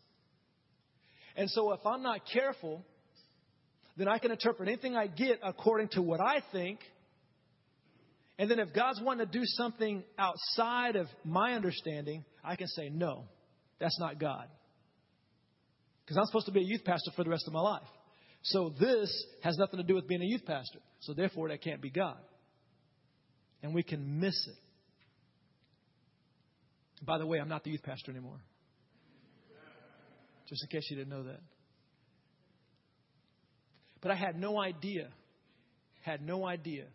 [1.35, 2.83] And so if I'm not careful,
[3.95, 6.79] then I can interpret anything I get according to what I think.
[8.39, 12.89] And then if God's wanting to do something outside of my understanding, I can say,
[12.89, 13.25] no,
[13.79, 14.47] that's not God.
[16.03, 17.87] Because I'm supposed to be a youth pastor for the rest of my life.
[18.41, 20.79] So this has nothing to do with being a youth pastor.
[21.01, 22.17] So therefore, that can't be God.
[23.61, 24.55] And we can miss it.
[27.05, 28.39] By the way, I'm not the youth pastor anymore.
[30.49, 31.39] Just in case you didn't know that.
[34.01, 35.07] But I had no idea.
[36.01, 36.85] Had no idea.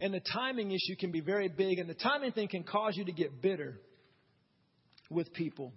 [0.00, 3.04] And the timing issue can be very big, and the timing thing can cause you
[3.06, 3.80] to get bitter
[5.10, 5.72] with people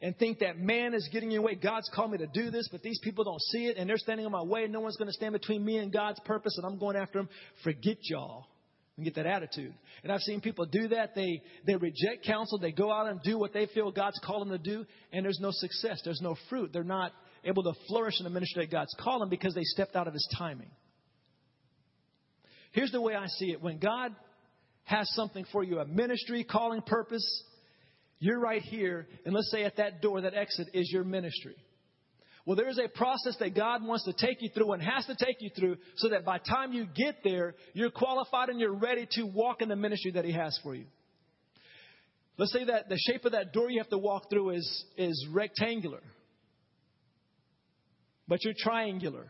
[0.00, 1.54] and think that man is getting in your way.
[1.56, 4.26] God's called me to do this, but these people don't see it, and they're standing
[4.26, 4.66] in my way.
[4.68, 7.28] No one's going to stand between me and God's purpose, and I'm going after them.
[7.64, 8.46] Forget y'all
[8.96, 9.74] and get that attitude.
[10.02, 11.14] And I've seen people do that.
[11.14, 12.58] They, they reject counsel.
[12.58, 15.40] They go out and do what they feel God's called them to do, and there's
[15.40, 16.00] no success.
[16.04, 16.70] There's no fruit.
[16.72, 17.12] They're not
[17.44, 20.12] able to flourish in the ministry that God's called them because they stepped out of
[20.12, 20.70] His timing.
[22.78, 23.60] Here's the way I see it.
[23.60, 24.14] When God
[24.84, 27.42] has something for you, a ministry, calling, purpose,
[28.20, 31.56] you're right here, and let's say at that door, that exit is your ministry.
[32.46, 35.16] Well, there is a process that God wants to take you through and has to
[35.16, 39.08] take you through so that by time you get there, you're qualified and you're ready
[39.10, 40.86] to walk in the ministry that He has for you.
[42.36, 45.26] Let's say that the shape of that door you have to walk through is, is
[45.32, 46.04] rectangular,
[48.28, 49.26] but you're triangular.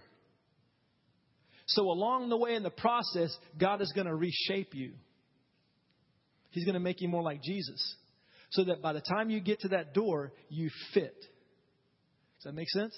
[1.68, 4.92] So, along the way in the process, God is going to reshape you.
[6.50, 7.96] He's going to make you more like Jesus
[8.50, 11.14] so that by the time you get to that door, you fit.
[12.38, 12.94] Does that make sense?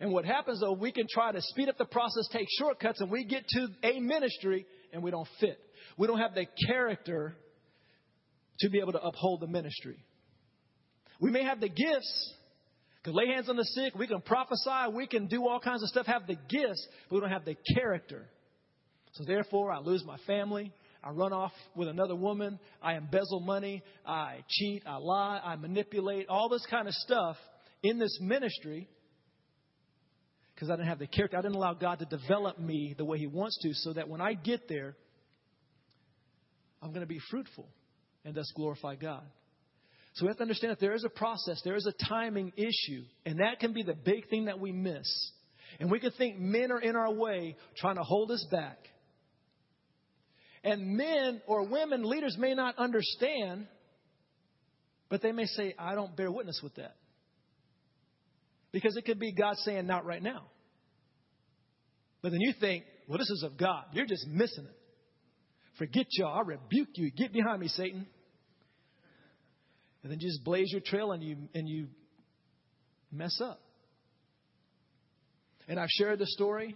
[0.00, 3.10] And what happens though, we can try to speed up the process, take shortcuts, and
[3.10, 5.58] we get to a ministry and we don't fit.
[5.96, 7.36] We don't have the character
[8.60, 10.04] to be able to uphold the ministry.
[11.20, 12.32] We may have the gifts,
[13.04, 15.88] can lay hands on the sick, we can prophesy, we can do all kinds of
[15.88, 18.26] stuff, have the gifts, but we don't have the character.
[19.12, 23.82] So therefore, I lose my family, I run off with another woman, I embezzle money,
[24.04, 27.36] I cheat, I lie, I manipulate, all this kind of stuff
[27.82, 28.88] in this ministry
[30.58, 31.38] because I didn't have the character.
[31.38, 34.20] I didn't allow God to develop me the way He wants to, so that when
[34.20, 34.96] I get there,
[36.82, 37.68] I'm going to be fruitful
[38.24, 39.22] and thus glorify God.
[40.18, 43.04] So we have to understand that there is a process, there is a timing issue,
[43.24, 45.06] and that can be the big thing that we miss.
[45.78, 48.78] And we can think men are in our way trying to hold us back.
[50.64, 53.68] And men or women, leaders may not understand,
[55.08, 56.96] but they may say, I don't bear witness with that.
[58.72, 60.46] Because it could be God saying, not right now.
[62.22, 63.84] But then you think, well, this is of God.
[63.92, 64.76] You're just missing it.
[65.78, 66.36] Forget y'all.
[66.36, 67.12] I rebuke you.
[67.12, 68.08] Get behind me, Satan.
[70.02, 71.88] And then just blaze your trail and you, and you
[73.10, 73.60] mess up.
[75.66, 76.74] And I've shared the story.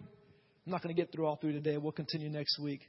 [0.66, 1.76] I'm not going to get through all through today.
[1.76, 2.82] We'll continue next week.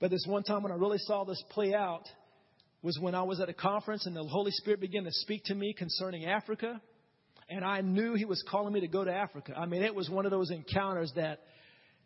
[0.00, 2.04] But this one time when I really saw this play out
[2.82, 5.54] was when I was at a conference and the Holy Spirit began to speak to
[5.54, 6.80] me concerning Africa.
[7.48, 9.54] And I knew He was calling me to go to Africa.
[9.56, 11.40] I mean, it was one of those encounters that,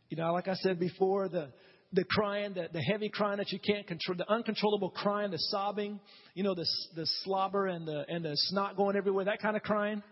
[0.08, 1.50] you know, like I said before, the,
[1.92, 6.00] the crying, the, the heavy crying that you can't control, the uncontrollable crying, the sobbing,
[6.34, 9.62] you know, the, the slobber and the, and the snot going everywhere, that kind of
[9.62, 10.02] crying.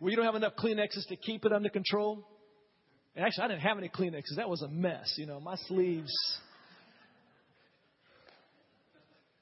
[0.00, 2.26] Where you don't have enough Kleenexes to keep it under control.
[3.14, 4.36] And actually, I didn't have any Kleenexes.
[4.36, 5.14] That was a mess.
[5.16, 6.12] You know, my sleeves.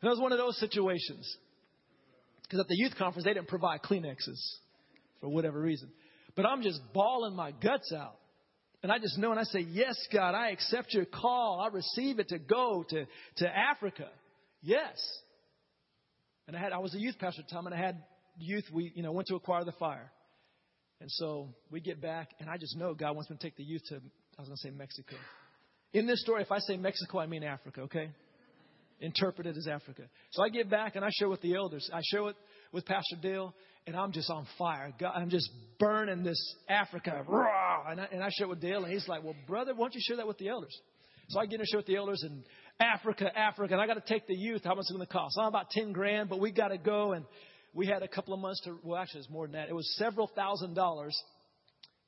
[0.03, 1.35] And that was one of those situations.
[2.43, 4.39] Because at the youth conference, they didn't provide Kleenexes
[5.21, 5.89] for whatever reason.
[6.37, 8.17] But I'm just bawling my guts out.
[8.83, 11.61] And I just know, and I say, Yes, God, I accept your call.
[11.65, 13.07] I receive it to go to,
[13.37, 14.09] to Africa.
[14.63, 14.99] Yes.
[16.47, 18.03] And I had I was a youth pastor at the time, and I had
[18.39, 18.65] youth.
[18.73, 20.11] We you know went to acquire the fire.
[21.01, 23.65] And so we get back, and I just know God wants me to take the
[23.65, 23.97] youth to,
[24.39, 25.17] I was to say Mexico.
[25.95, 28.11] In this story, if I say Mexico, I mean Africa, okay?
[29.01, 30.03] interpreted as Africa.
[30.33, 31.89] So I get back and I share with the elders.
[31.93, 32.37] I share with,
[32.73, 33.55] with Pastor Dale,
[33.87, 34.93] and I'm just on fire.
[34.99, 37.25] God, I'm just burning this Africa.
[37.89, 39.95] And I, and I share it with Dale, and he's like, Well, brother, why don't
[39.95, 40.77] you share that with the elders?
[41.31, 42.43] So I get in share with the elders, and
[42.81, 44.63] Africa, Africa, and I got to take the youth.
[44.65, 45.37] How much is it going to cost?
[45.39, 47.13] I'm about 10 grand, but we got to go.
[47.13, 47.25] And
[47.73, 49.69] we had a couple of months to, well, actually, it's more than that.
[49.69, 51.17] It was several thousand dollars.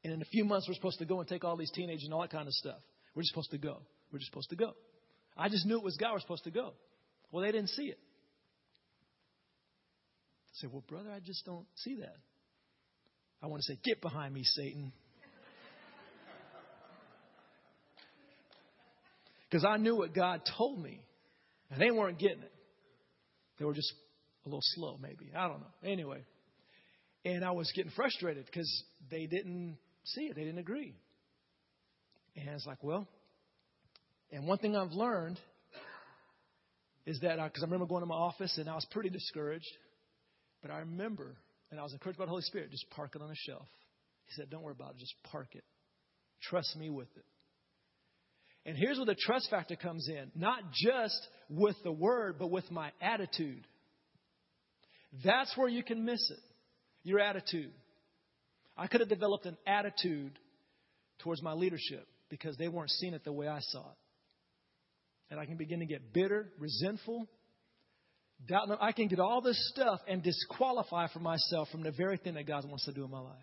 [0.02, 2.12] And in a few months, we're supposed to go and take all these teenagers and
[2.12, 2.78] all that kind of stuff.
[3.14, 3.78] We're just supposed to go.
[4.12, 4.72] We're just supposed to go.
[5.36, 6.72] I just knew it was God we're supposed to go.
[7.30, 7.98] Well, they didn't see it.
[10.48, 12.16] I said, Well, brother, I just don't see that.
[13.40, 14.92] I want to say, Get behind me, Satan.
[19.53, 21.03] Because I knew what God told me.
[21.70, 22.53] And they weren't getting it.
[23.59, 23.92] They were just
[24.46, 25.30] a little slow, maybe.
[25.36, 25.90] I don't know.
[25.90, 26.24] Anyway.
[27.26, 30.94] And I was getting frustrated because they didn't see it, they didn't agree.
[32.34, 33.07] And it's like, well,
[34.32, 35.38] and one thing I've learned
[37.05, 39.70] is that, because I, I remember going to my office and I was pretty discouraged,
[40.62, 41.36] but I remember,
[41.70, 43.68] and I was encouraged by the Holy Spirit, just park it on a shelf.
[44.24, 45.64] He said, don't worry about it, just park it.
[46.40, 47.24] Trust me with it.
[48.64, 52.70] And here's where the trust factor comes in not just with the word, but with
[52.70, 53.66] my attitude.
[55.24, 56.38] That's where you can miss it.
[57.02, 57.72] Your attitude.
[58.76, 60.38] I could have developed an attitude
[61.18, 63.96] towards my leadership because they weren't seeing it the way I saw it.
[65.30, 67.26] And I can begin to get bitter, resentful,
[68.48, 68.68] doubt.
[68.80, 72.46] I can get all this stuff and disqualify for myself from the very thing that
[72.46, 73.34] God wants to do in my life.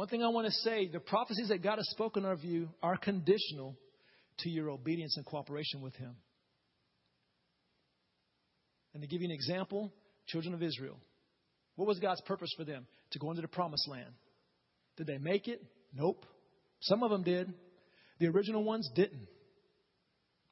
[0.00, 2.96] One thing I want to say the prophecies that God has spoken of you are
[2.96, 3.76] conditional
[4.38, 6.16] to your obedience and cooperation with Him.
[8.94, 9.92] And to give you an example,
[10.26, 10.96] children of Israel.
[11.76, 12.86] What was God's purpose for them?
[13.10, 14.08] To go into the promised land.
[14.96, 15.62] Did they make it?
[15.92, 16.24] Nope.
[16.80, 17.52] Some of them did.
[18.20, 19.28] The original ones didn't.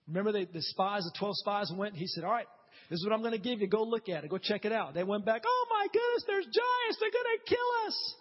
[0.09, 2.49] Remember they, the spies, the 12 spies went, he said, All right,
[2.91, 3.67] this is what I'm going to give you.
[3.67, 4.29] Go look at it.
[4.29, 4.93] Go check it out.
[4.93, 6.99] They went back, Oh my goodness, there's giants.
[7.01, 8.15] They're going to kill us.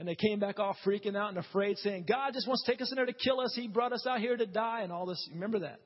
[0.00, 2.80] And they came back all freaking out and afraid, saying, God just wants to take
[2.80, 3.52] us in there to kill us.
[3.54, 5.28] He brought us out here to die and all this.
[5.30, 5.78] Remember that?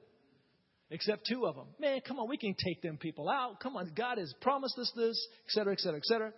[0.89, 1.67] Except two of them.
[1.81, 3.59] Man, come on, we can take them people out.
[3.59, 6.33] Come on, God has promised us this, et cetera, et cetera, et cetera.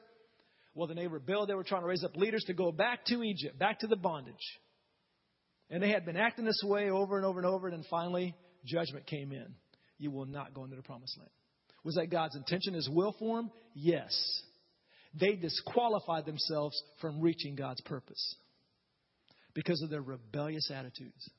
[0.74, 1.50] Well, then they rebelled.
[1.50, 3.96] They were trying to raise up leaders to go back to Egypt, back to the
[3.96, 4.34] bondage.
[5.68, 8.34] And they had been acting this way over and over and over, and then finally,
[8.64, 9.54] judgment came in.
[9.98, 11.30] You will not go into the promised land.
[11.84, 13.50] Was that God's intention, His will for them?
[13.74, 14.14] Yes
[15.18, 18.36] they disqualified themselves from reaching God's purpose
[19.54, 21.30] because of their rebellious attitudes.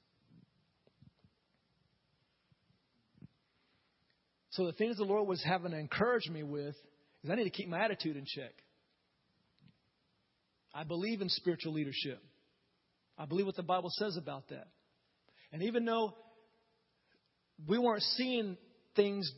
[4.51, 6.75] So, the things the Lord was having to encourage me with
[7.23, 8.53] is I need to keep my attitude in check.
[10.73, 12.19] I believe in spiritual leadership.
[13.17, 14.67] I believe what the Bible says about that.
[15.51, 16.13] And even though
[17.67, 18.57] we weren't seeing
[18.95, 19.32] things,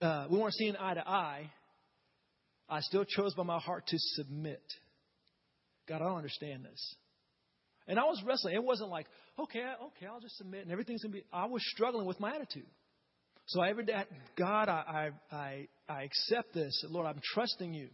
[0.00, 1.50] uh, we weren't seeing eye to eye,
[2.72, 4.62] I still chose by my heart to submit.
[5.86, 6.96] God, I don't understand this.
[7.86, 8.54] And I was wrestling.
[8.54, 9.06] It wasn't like,
[9.38, 11.24] okay, okay, I'll just submit and everything's going to be.
[11.30, 12.66] I was struggling with my attitude.
[13.46, 14.04] So every day,
[14.38, 16.82] God, I, I, I accept this.
[16.88, 17.88] Lord, I'm trusting you.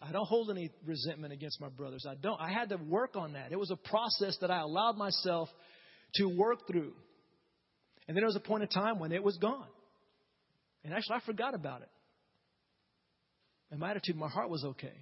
[0.00, 2.06] I don't hold any resentment against my brothers.
[2.08, 2.40] I don't.
[2.40, 3.52] I had to work on that.
[3.52, 5.50] It was a process that I allowed myself
[6.14, 6.92] to work through.
[8.06, 9.66] And then there was a point in time when it was gone.
[10.84, 11.90] And actually, I forgot about it.
[13.70, 14.94] And my attitude, my heart was okay.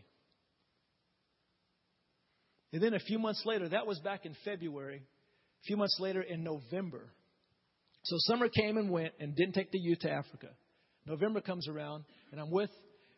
[2.73, 6.21] And then a few months later, that was back in February, a few months later
[6.21, 7.13] in November.
[8.05, 10.49] So summer came and went and didn't take the youth to Africa.
[11.07, 12.71] November comes around, and I'm with,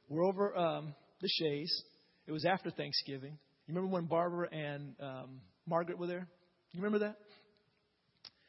[0.09, 1.83] we're over um, the Shays.
[2.27, 3.39] It was after Thanksgiving.
[3.67, 6.27] You remember when Barbara and um, Margaret were there?
[6.73, 7.17] You remember that?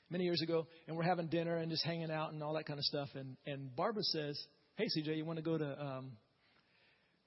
[0.09, 2.79] Many years ago, and we're having dinner and just hanging out and all that kind
[2.79, 3.09] of stuff.
[3.15, 4.39] And, and Barbara says,
[4.75, 6.11] Hey, CJ, you want to go to um,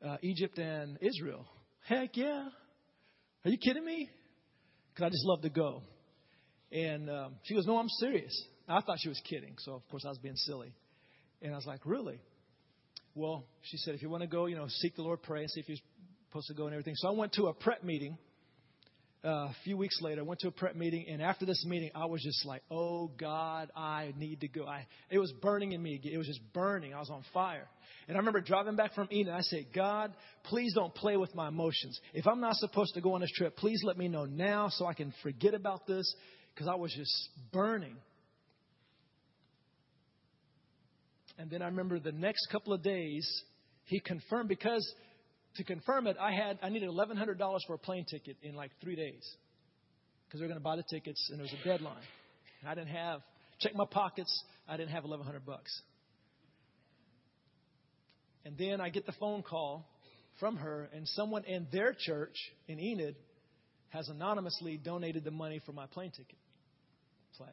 [0.04, 1.46] uh, Egypt and Israel.
[1.86, 2.48] Heck yeah.
[3.44, 4.08] Are you kidding me?
[4.94, 5.82] Because I just love to go.
[6.70, 8.32] And um, she goes, No, I'm serious.
[8.68, 9.54] I thought she was kidding.
[9.58, 10.72] So, of course, I was being silly.
[11.40, 12.20] And I was like, Really?
[13.14, 15.50] Well, she said, If you want to go, you know, seek the Lord, pray, and
[15.50, 15.78] see if you're
[16.28, 16.94] supposed to go and everything.
[16.96, 18.16] So I went to a prep meeting.
[19.24, 21.90] Uh, a few weeks later, I went to a prep meeting, and after this meeting,
[21.94, 25.82] I was just like, "Oh God, I need to go." I, it was burning in
[25.82, 26.00] me.
[26.02, 26.92] It was just burning.
[26.92, 27.68] I was on fire.
[28.08, 29.32] And I remember driving back from Enid.
[29.32, 30.12] I said, God,
[30.44, 31.98] please don't play with my emotions.
[32.12, 34.86] If I'm not supposed to go on this trip, please let me know now so
[34.86, 36.12] I can forget about this
[36.52, 37.96] because I was just burning.
[41.38, 43.26] And then I remember the next couple of days,
[43.84, 44.84] he confirmed because
[45.56, 48.54] to confirm it, I had I needed eleven hundred dollars for a plane ticket in
[48.54, 49.24] like three days.
[50.32, 52.02] because they're going to buy the tickets, and there was a deadline.
[52.62, 53.20] And I didn't have,
[53.60, 54.32] check my pockets,
[54.66, 55.82] I didn't have 1100 bucks.
[58.46, 59.86] And then I get the phone call
[60.40, 62.34] from her, and someone in their church
[62.66, 63.16] in Enid
[63.90, 66.38] has anonymously donated the money for my plane ticket.
[67.30, 67.50] It's like,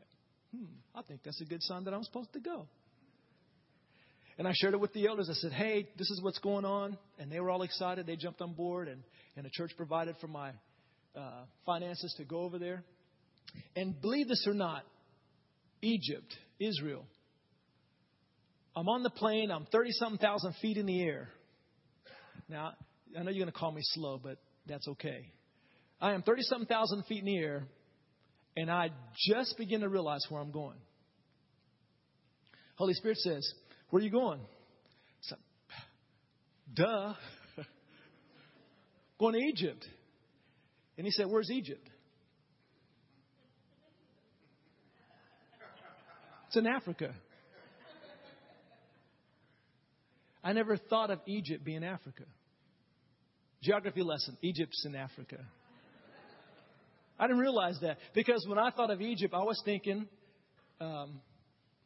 [0.55, 2.65] hmm, I think that's a good sign that I'm supposed to go.
[4.39, 5.29] And I shared it with the elders.
[5.29, 6.97] I said, hey, this is what's going on.
[7.19, 8.07] And they were all excited.
[8.07, 9.03] They jumped on board, and,
[9.35, 10.51] and the church provided for my
[11.13, 12.85] uh, finances to go over there.
[13.75, 14.83] And believe this or not,
[15.81, 17.05] Egypt, Israel.
[18.77, 19.51] I'm on the plane.
[19.51, 21.27] I'm 30 something thousand feet in the air.
[22.47, 22.75] Now,
[23.19, 25.33] I know you're going to call me slow, but that's okay.
[25.99, 27.67] I am 30 something thousand feet in the air,
[28.55, 28.91] and I
[29.27, 30.77] just begin to realize where I'm going.
[32.75, 33.53] Holy Spirit says,
[33.89, 34.39] Where are you going?
[35.21, 35.35] So,
[36.73, 37.13] Duh.
[39.19, 39.85] going to Egypt.
[40.97, 41.89] And he said, Where's Egypt?
[46.47, 47.13] It's in Africa.
[50.43, 52.23] I never thought of Egypt being Africa.
[53.61, 55.37] Geography lesson Egypt's in Africa.
[57.19, 60.07] I didn't realize that because when I thought of Egypt, I was thinking,
[60.79, 61.19] um,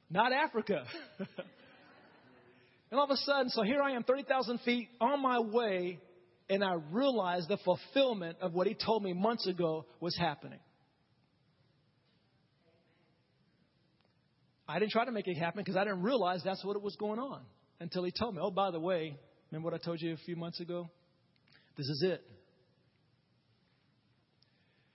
[0.09, 0.85] not Africa.
[2.93, 5.97] and all of a sudden, so here I am, 30,000 feet on my way,
[6.47, 10.59] and I realized the fulfillment of what he told me months ago was happening.
[14.67, 16.95] I didn't try to make it happen because I didn't realize that's what it was
[16.97, 17.41] going on
[17.79, 19.17] until he told me, oh, by the way,
[19.49, 20.87] remember what I told you a few months ago?
[21.75, 22.23] This is it.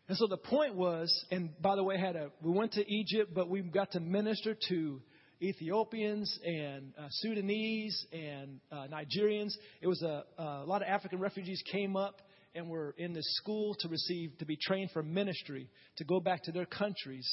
[0.07, 3.32] And so the point was, and by the way, had a we went to Egypt,
[3.34, 5.03] but we got to minister to
[5.41, 9.53] Ethiopians and uh, Sudanese and uh, Nigerians.
[9.80, 12.20] It was a, a lot of African refugees came up
[12.55, 16.43] and were in this school to receive to be trained for ministry to go back
[16.45, 17.28] to their countries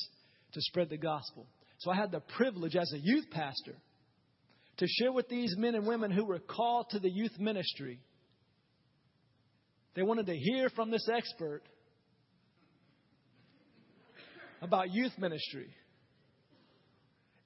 [0.51, 1.47] to spread the gospel.
[1.79, 3.75] So I had the privilege as a youth pastor
[4.77, 7.99] to share with these men and women who were called to the youth ministry.
[9.95, 11.63] They wanted to hear from this expert
[14.61, 15.67] about youth ministry.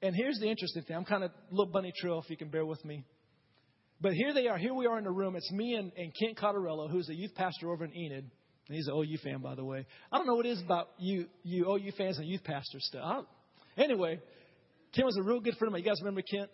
[0.02, 0.96] And here's the interesting thing.
[0.96, 3.04] I'm kind of a little bunny trail, if you can bear with me.
[4.02, 4.58] But here they are.
[4.58, 5.36] Here we are in the room.
[5.36, 8.32] It's me and, and Kent Cotterello, who's a youth pastor over in Enid.
[8.68, 9.86] And he's an OU fan, by the way.
[10.12, 13.26] I don't know what it is about you, you OU fans and youth pastor stuff.
[13.78, 14.20] Anyway,
[14.94, 15.84] Kent was a real good friend of mine.
[15.84, 16.50] You guys remember Kent?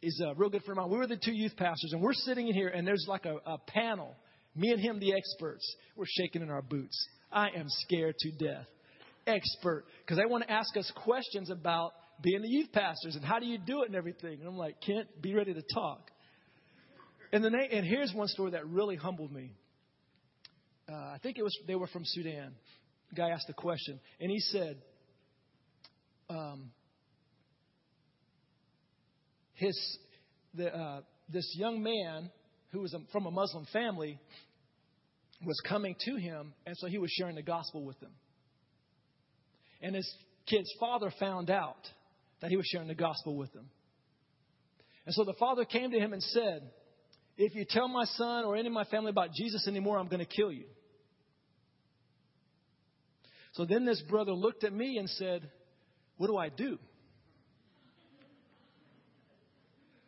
[0.00, 0.92] He's a real good friend of mine.
[0.92, 3.36] We were the two youth pastors, and we're sitting in here, and there's like a,
[3.44, 4.14] a panel.
[4.54, 5.64] Me and him, the experts.
[5.96, 6.96] We're shaking in our boots.
[7.32, 8.66] I am scared to death
[9.26, 11.92] expert because they want to ask us questions about
[12.22, 14.40] being the youth pastors and how do you do it and everything.
[14.40, 16.10] And I'm like, Kent, be ready to talk.
[17.32, 19.52] And then they, and here's one story that really humbled me.
[20.90, 22.52] Uh, I think it was they were from Sudan.
[23.10, 24.76] The guy asked a question, and he said,
[26.28, 26.70] um,
[29.54, 29.98] his
[30.54, 32.30] the, uh, this young man
[32.72, 34.18] who was a, from a Muslim family
[35.44, 38.12] was coming to him, and so he was sharing the gospel with them.
[39.82, 40.12] And his
[40.46, 41.88] kid's father found out
[42.40, 43.66] that he was sharing the gospel with them.
[45.06, 46.70] And so the father came to him and said,
[47.36, 50.24] If you tell my son or any of my family about Jesus anymore, I'm going
[50.24, 50.64] to kill you.
[53.52, 55.50] So then this brother looked at me and said,
[56.16, 56.78] What do I do?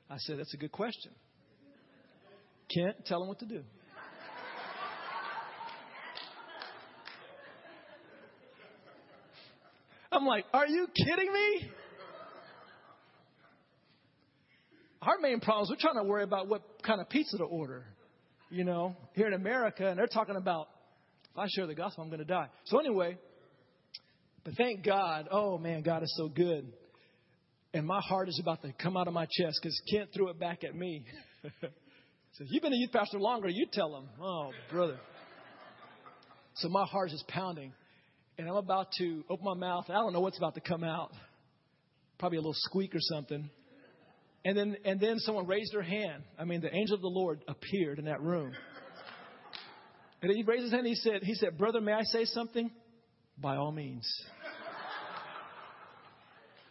[0.09, 1.13] I said, That's a good question.
[2.73, 3.63] Kent, tell him what to do.
[10.13, 11.71] I'm like, are you kidding me?
[15.03, 17.85] Our main problem is we're trying to worry about what kind of pizza to order.
[18.51, 20.69] You know, here in America, and they're talking about
[21.33, 22.49] if I share the gospel, I'm going to die.
[22.67, 23.17] So anyway,
[24.45, 25.29] but thank God.
[25.31, 26.71] Oh man, God is so good.
[27.75, 30.39] And my heart is about to come out of my chest because Kent threw it
[30.39, 31.05] back at me.
[31.43, 33.49] says, You've been a youth pastor longer.
[33.49, 34.09] You tell him.
[34.21, 34.99] Oh, brother.
[36.57, 37.73] So my heart is just pounding
[38.39, 39.87] and I'm about to open my mouth.
[39.89, 41.13] I don't know what's about to come out.
[42.19, 43.51] Probably a little squeak or something.
[44.45, 46.25] And then, and then someone raised their hand.
[46.39, 48.53] I mean, the angel of the Lord appeared in that room.
[50.21, 50.87] And he raised his hand.
[50.87, 52.71] he said, he said, brother, may I say something?
[53.39, 54.07] By all means.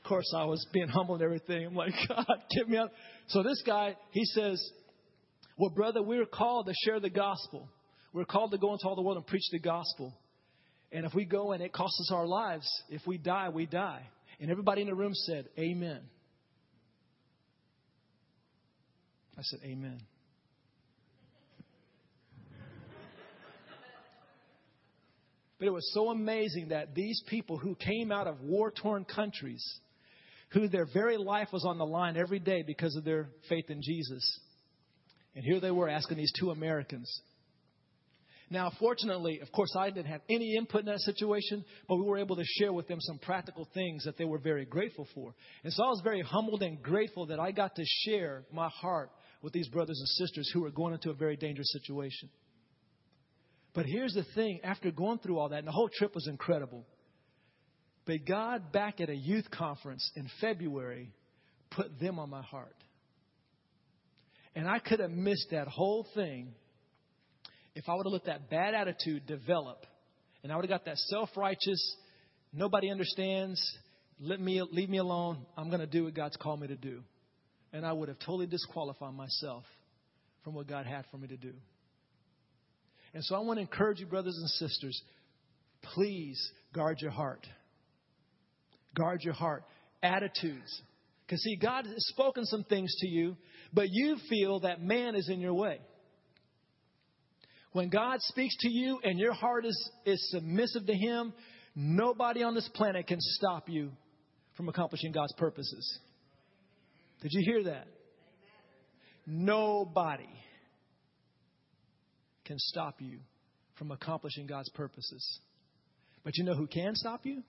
[0.03, 1.67] Of course, I was being humble and everything.
[1.67, 2.91] I'm like, God, get me out.
[3.27, 4.61] So this guy, he says,
[5.57, 7.69] well, brother, we're called to share the gospel.
[8.13, 10.13] We're called to go into all the world and preach the gospel.
[10.91, 14.01] And if we go and it costs us our lives, if we die, we die.
[14.39, 16.01] And everybody in the room said, Amen.
[19.37, 20.01] I said, Amen.
[25.61, 29.63] But it was so amazing that these people who came out of war torn countries,
[30.49, 33.79] who their very life was on the line every day because of their faith in
[33.83, 34.39] Jesus,
[35.35, 37.21] and here they were asking these two Americans.
[38.49, 42.17] Now, fortunately, of course, I didn't have any input in that situation, but we were
[42.17, 45.35] able to share with them some practical things that they were very grateful for.
[45.63, 49.11] And so I was very humbled and grateful that I got to share my heart
[49.41, 52.29] with these brothers and sisters who were going into a very dangerous situation.
[53.73, 56.85] But here's the thing after going through all that, and the whole trip was incredible,
[58.05, 61.11] but God, back at a youth conference in February,
[61.69, 62.75] put them on my heart.
[64.55, 66.53] And I could have missed that whole thing
[67.73, 69.85] if I would have let that bad attitude develop
[70.43, 71.95] and I would have got that self righteous,
[72.51, 73.61] nobody understands,
[74.19, 77.01] let me, leave me alone, I'm going to do what God's called me to do.
[77.73, 79.63] And I would have totally disqualified myself
[80.43, 81.53] from what God had for me to do.
[83.13, 85.01] And so I want to encourage you, brothers and sisters,
[85.81, 87.45] please guard your heart.
[88.95, 89.63] Guard your heart.
[90.03, 90.81] Attitudes.
[91.25, 93.37] Because, see, God has spoken some things to you,
[93.73, 95.79] but you feel that man is in your way.
[97.71, 101.33] When God speaks to you and your heart is, is submissive to Him,
[101.73, 103.91] nobody on this planet can stop you
[104.57, 105.99] from accomplishing God's purposes.
[107.21, 107.87] Did you hear that?
[109.25, 110.29] Nobody
[112.45, 113.19] can stop you
[113.77, 115.39] from accomplishing God's purposes.
[116.23, 117.43] But you know who can stop you?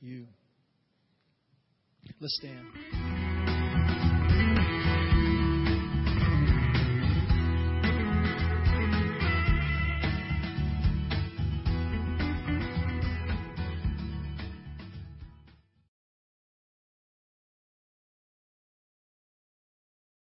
[0.00, 0.26] You.
[2.20, 3.01] Let's stand.